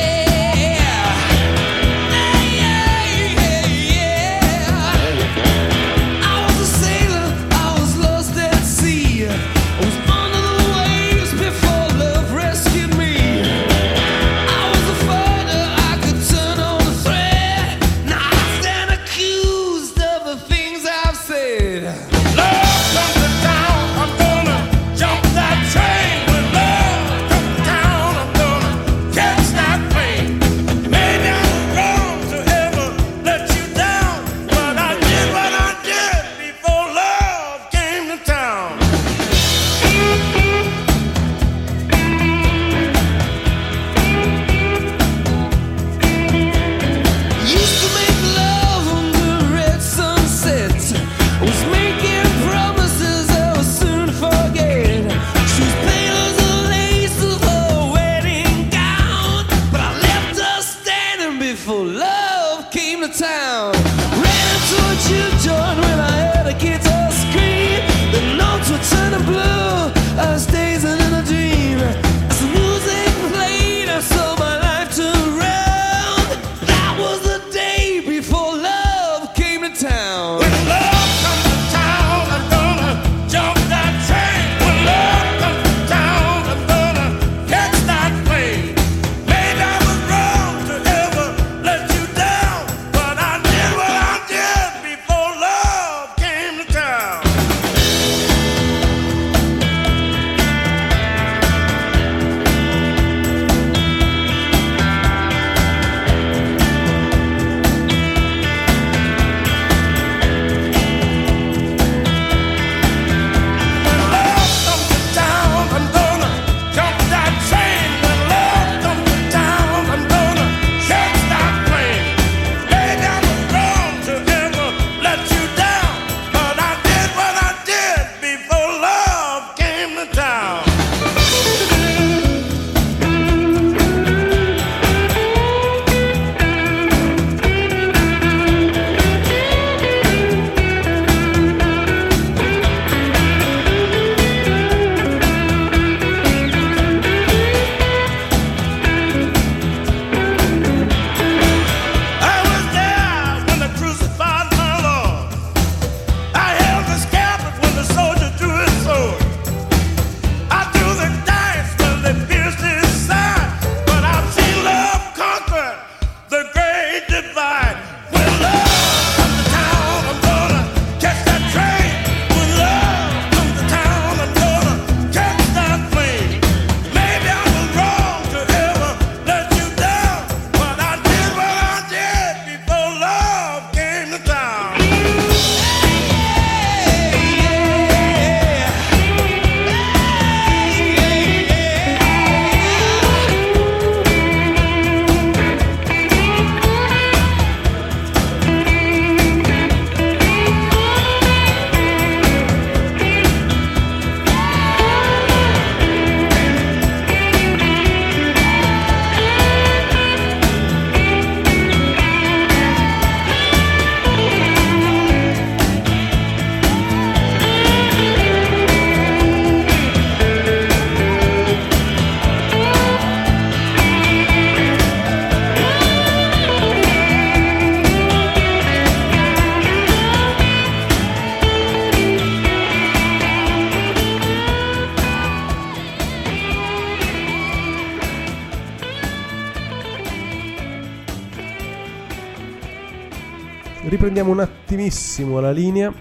riprendiamo 244.18 244.30
un 244.32 244.40
attimissimo 244.40 245.38
la 245.38 245.52
linea, 245.52 245.94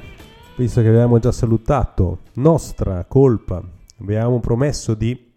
visto 0.56 0.81
che 0.81 0.88
avevamo 0.88 1.19
già 1.19 1.31
salutato, 1.31 2.22
nostra 2.35 3.06
colpa, 3.06 3.61
avevamo 4.02 4.39
promesso 4.39 4.95
di 4.95 5.34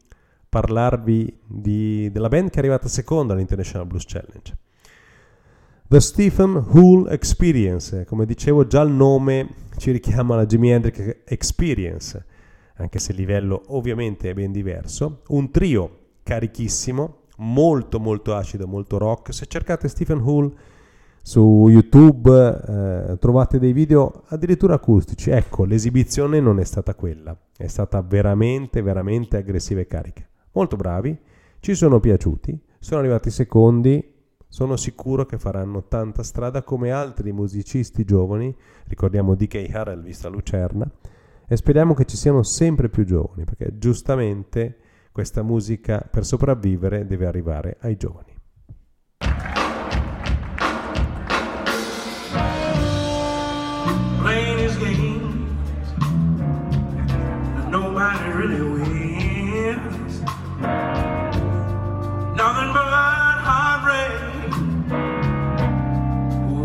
parlarvi 0.49 1.41
di- 1.45 2.11
della 2.11 2.29
band 2.29 2.49
che 2.49 2.57
è 2.57 2.59
arrivata 2.61 2.89
seconda 2.89 3.35
all'International 3.35 3.87
Blues 3.87 4.05
Challenge. 4.07 4.57
The 5.89 6.01
Stephen 6.01 6.65
Hull 6.71 7.11
Experience, 7.11 8.07
come 8.07 8.25
dicevo 8.25 8.67
già 8.67 8.81
il 8.81 8.93
nome 8.93 9.49
ci 9.77 9.91
richiama 9.91 10.33
alla 10.33 10.47
Jimi 10.47 10.71
Hendrix 10.71 11.17
Experience, 11.27 12.25
anche 12.77 12.99
se 12.99 13.13
il 13.13 13.19
livello 13.19 13.63
ovviamente 13.67 14.31
è 14.31 14.33
ben 14.33 14.53
diverso. 14.53 15.21
Un 15.29 15.51
trio 15.51 15.99
carichissimo, 16.23 17.25
molto 17.39 18.01
molto 18.01 18.35
acido, 18.35 18.67
molto 18.67 18.97
rock. 18.97 19.35
Se 19.35 19.45
cercate 19.47 19.87
Stephen 19.89 20.21
Hull 20.21 20.55
su 21.31 21.69
YouTube 21.69 22.29
eh, 23.13 23.17
trovate 23.19 23.61
dei 23.61 23.73
video 23.73 24.25
addirittura 24.31 24.75
acustici. 24.75 25.31
Ecco, 25.31 25.65
l'esibizione 25.65 26.41
non 26.41 26.59
è 26.59 26.65
stata 26.65 26.97
quella, 26.97 27.39
è 27.57 27.69
stata 27.69 28.03
veramente 28.03 28.83
veramente 28.83 29.37
aggressiva 29.37 29.79
e 29.79 29.87
carica. 29.87 30.27
Molto 30.51 30.75
bravi, 30.75 31.17
ci 31.61 31.77
sono 31.77 32.01
piaciuti, 32.01 32.61
sono 32.81 32.99
arrivati 32.99 33.31
secondi, 33.31 34.13
sono 34.49 34.75
sicuro 34.75 35.25
che 35.25 35.39
faranno 35.39 35.85
tanta 35.85 36.25
strada 36.25 36.65
come 36.65 36.91
altri 36.91 37.31
musicisti 37.31 38.03
giovani, 38.05 38.53
ricordiamo 38.89 39.37
DK 39.37 39.71
Harrell 39.73 40.03
vista 40.03 40.29
Lucerna, 40.29 40.91
e 41.47 41.57
speriamo 41.57 41.95
che 41.95 42.07
ci 42.07 42.17
siano 42.17 42.43
sempre 42.43 42.89
più 42.89 43.05
giovani, 43.05 43.45
perché 43.45 43.79
giustamente 43.79 44.79
questa 45.13 45.45
musica 45.45 46.05
per 46.11 46.25
sopravvivere 46.25 47.07
deve 47.07 47.27
arrivare 47.27 47.77
ai 47.83 47.97
giovani. 47.97 48.35
Really 58.41 58.63
wins. 58.63 60.15
Nothing 62.41 62.71
but 62.73 62.89
heartbreak 63.49 64.13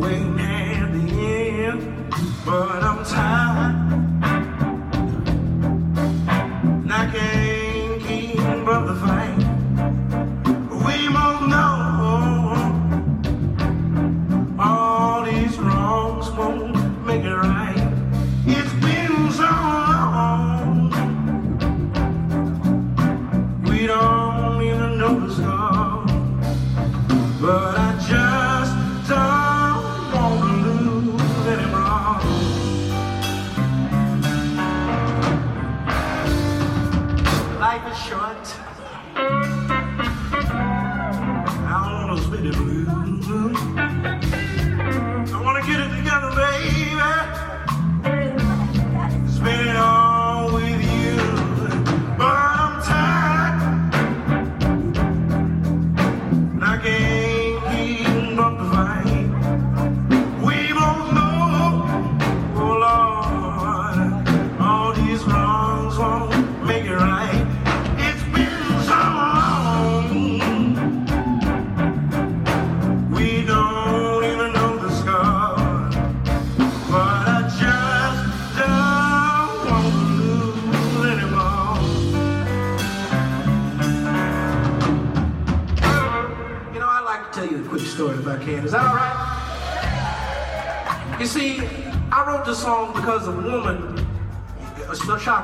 waiting 0.02 0.39
at 0.39 0.88
the 0.93 1.06
end. 1.65 1.81
But 2.45 2.81
I'm 2.81 3.03
tired. 3.03 3.44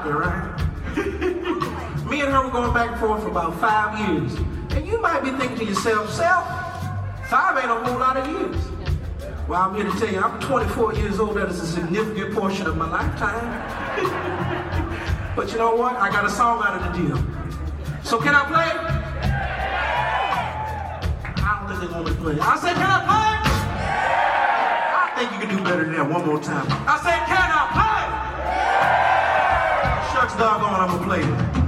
Shocker, 0.02 0.18
right? 0.18 0.58
Me 2.10 2.22
and 2.22 2.32
her 2.32 2.44
were 2.46 2.52
going 2.52 2.74
back 2.74 2.92
and 2.92 3.00
forth 3.00 3.24
for 3.24 3.30
about 3.30 3.60
five 3.60 3.98
years. 4.00 4.34
And 4.72 4.88
you 4.88 5.00
might 5.02 5.24
be 5.24 5.32
thinking 5.32 5.58
to 5.58 5.66
yourself, 5.66 6.12
self, 6.12 6.48
Five 7.30 7.64
ain't 7.64 7.72
a 7.72 7.76
whole 7.76 7.98
lot 7.98 8.18
of 8.18 8.28
years. 8.28 8.58
Well, 9.48 9.62
I'm 9.62 9.74
here 9.76 9.86
to 9.86 9.92
tell 9.98 10.12
you, 10.12 10.20
I'm 10.20 10.38
24 10.42 10.96
years 10.96 11.18
old. 11.18 11.38
That 11.38 11.48
is 11.48 11.62
a 11.62 11.66
significant 11.66 12.34
portion 12.34 12.68
of 12.68 12.76
my 12.76 12.90
lifetime. 12.90 13.48
but 15.36 15.50
you 15.52 15.58
know 15.58 15.74
what? 15.74 15.96
I 15.96 16.10
got 16.12 16.26
a 16.26 16.30
song 16.30 16.62
out 16.62 16.82
of 16.82 16.84
the 16.92 17.02
deal. 17.02 17.16
So 18.04 18.20
can 18.20 18.36
I 18.36 18.44
play? 18.52 18.70
I 21.38 21.60
don't 21.60 21.70
think 21.70 21.90
they 21.90 21.96
want 21.96 22.06
me 22.08 22.12
to 22.12 22.18
play. 22.20 22.38
I 22.42 22.58
said, 22.58 22.74
can 22.74 22.90
I 22.90 23.00
play? 23.08 23.38
I 25.00 25.08
think 25.16 25.32
you 25.32 25.40
can 25.48 25.58
do 25.58 25.64
better 25.64 25.86
than 25.86 25.94
that 25.94 26.10
one 26.10 26.26
more 26.26 26.42
time. 26.42 26.66
I 26.70 27.00
said, 27.02 27.26
can 27.28 27.38
I 27.40 27.72
play? 27.72 28.01
watchdog 30.32 30.62
going, 30.62 30.74
I'ma 30.74 31.04
play 31.04 31.22
it. 31.22 31.61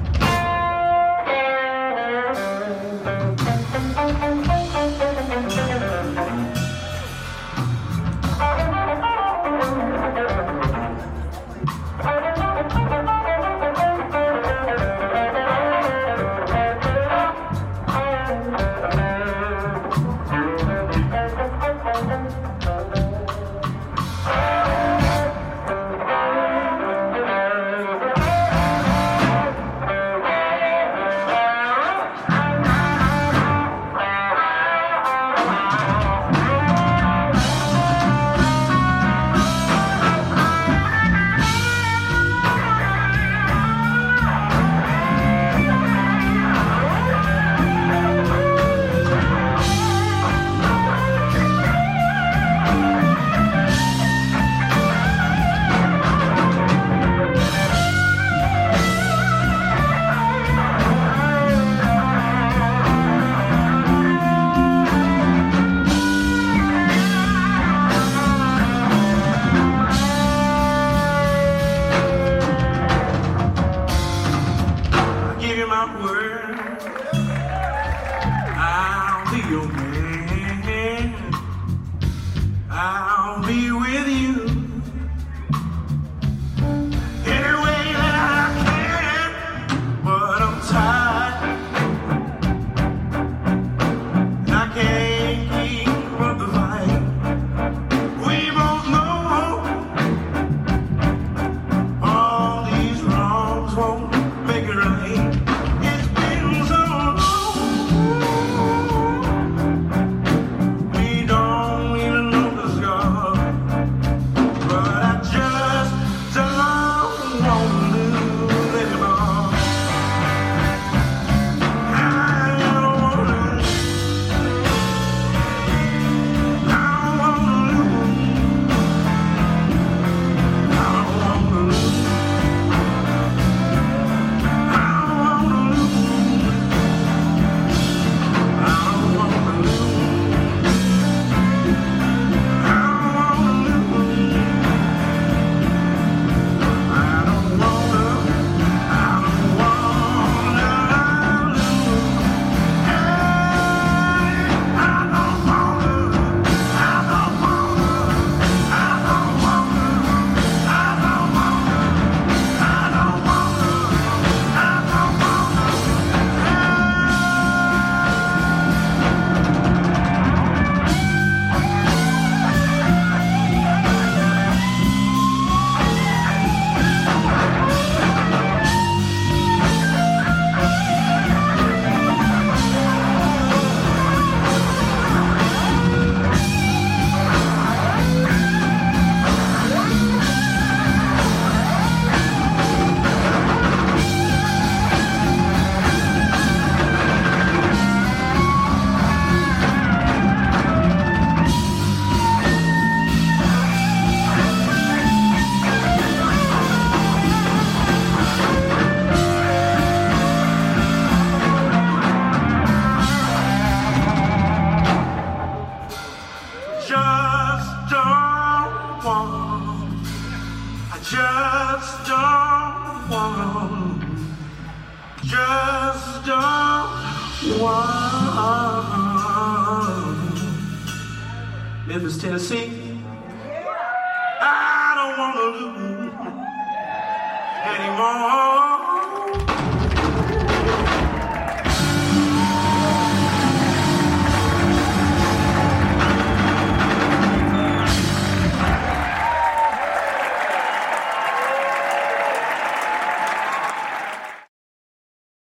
Memphis, 232.34 232.50
Tennessee. 232.50 232.73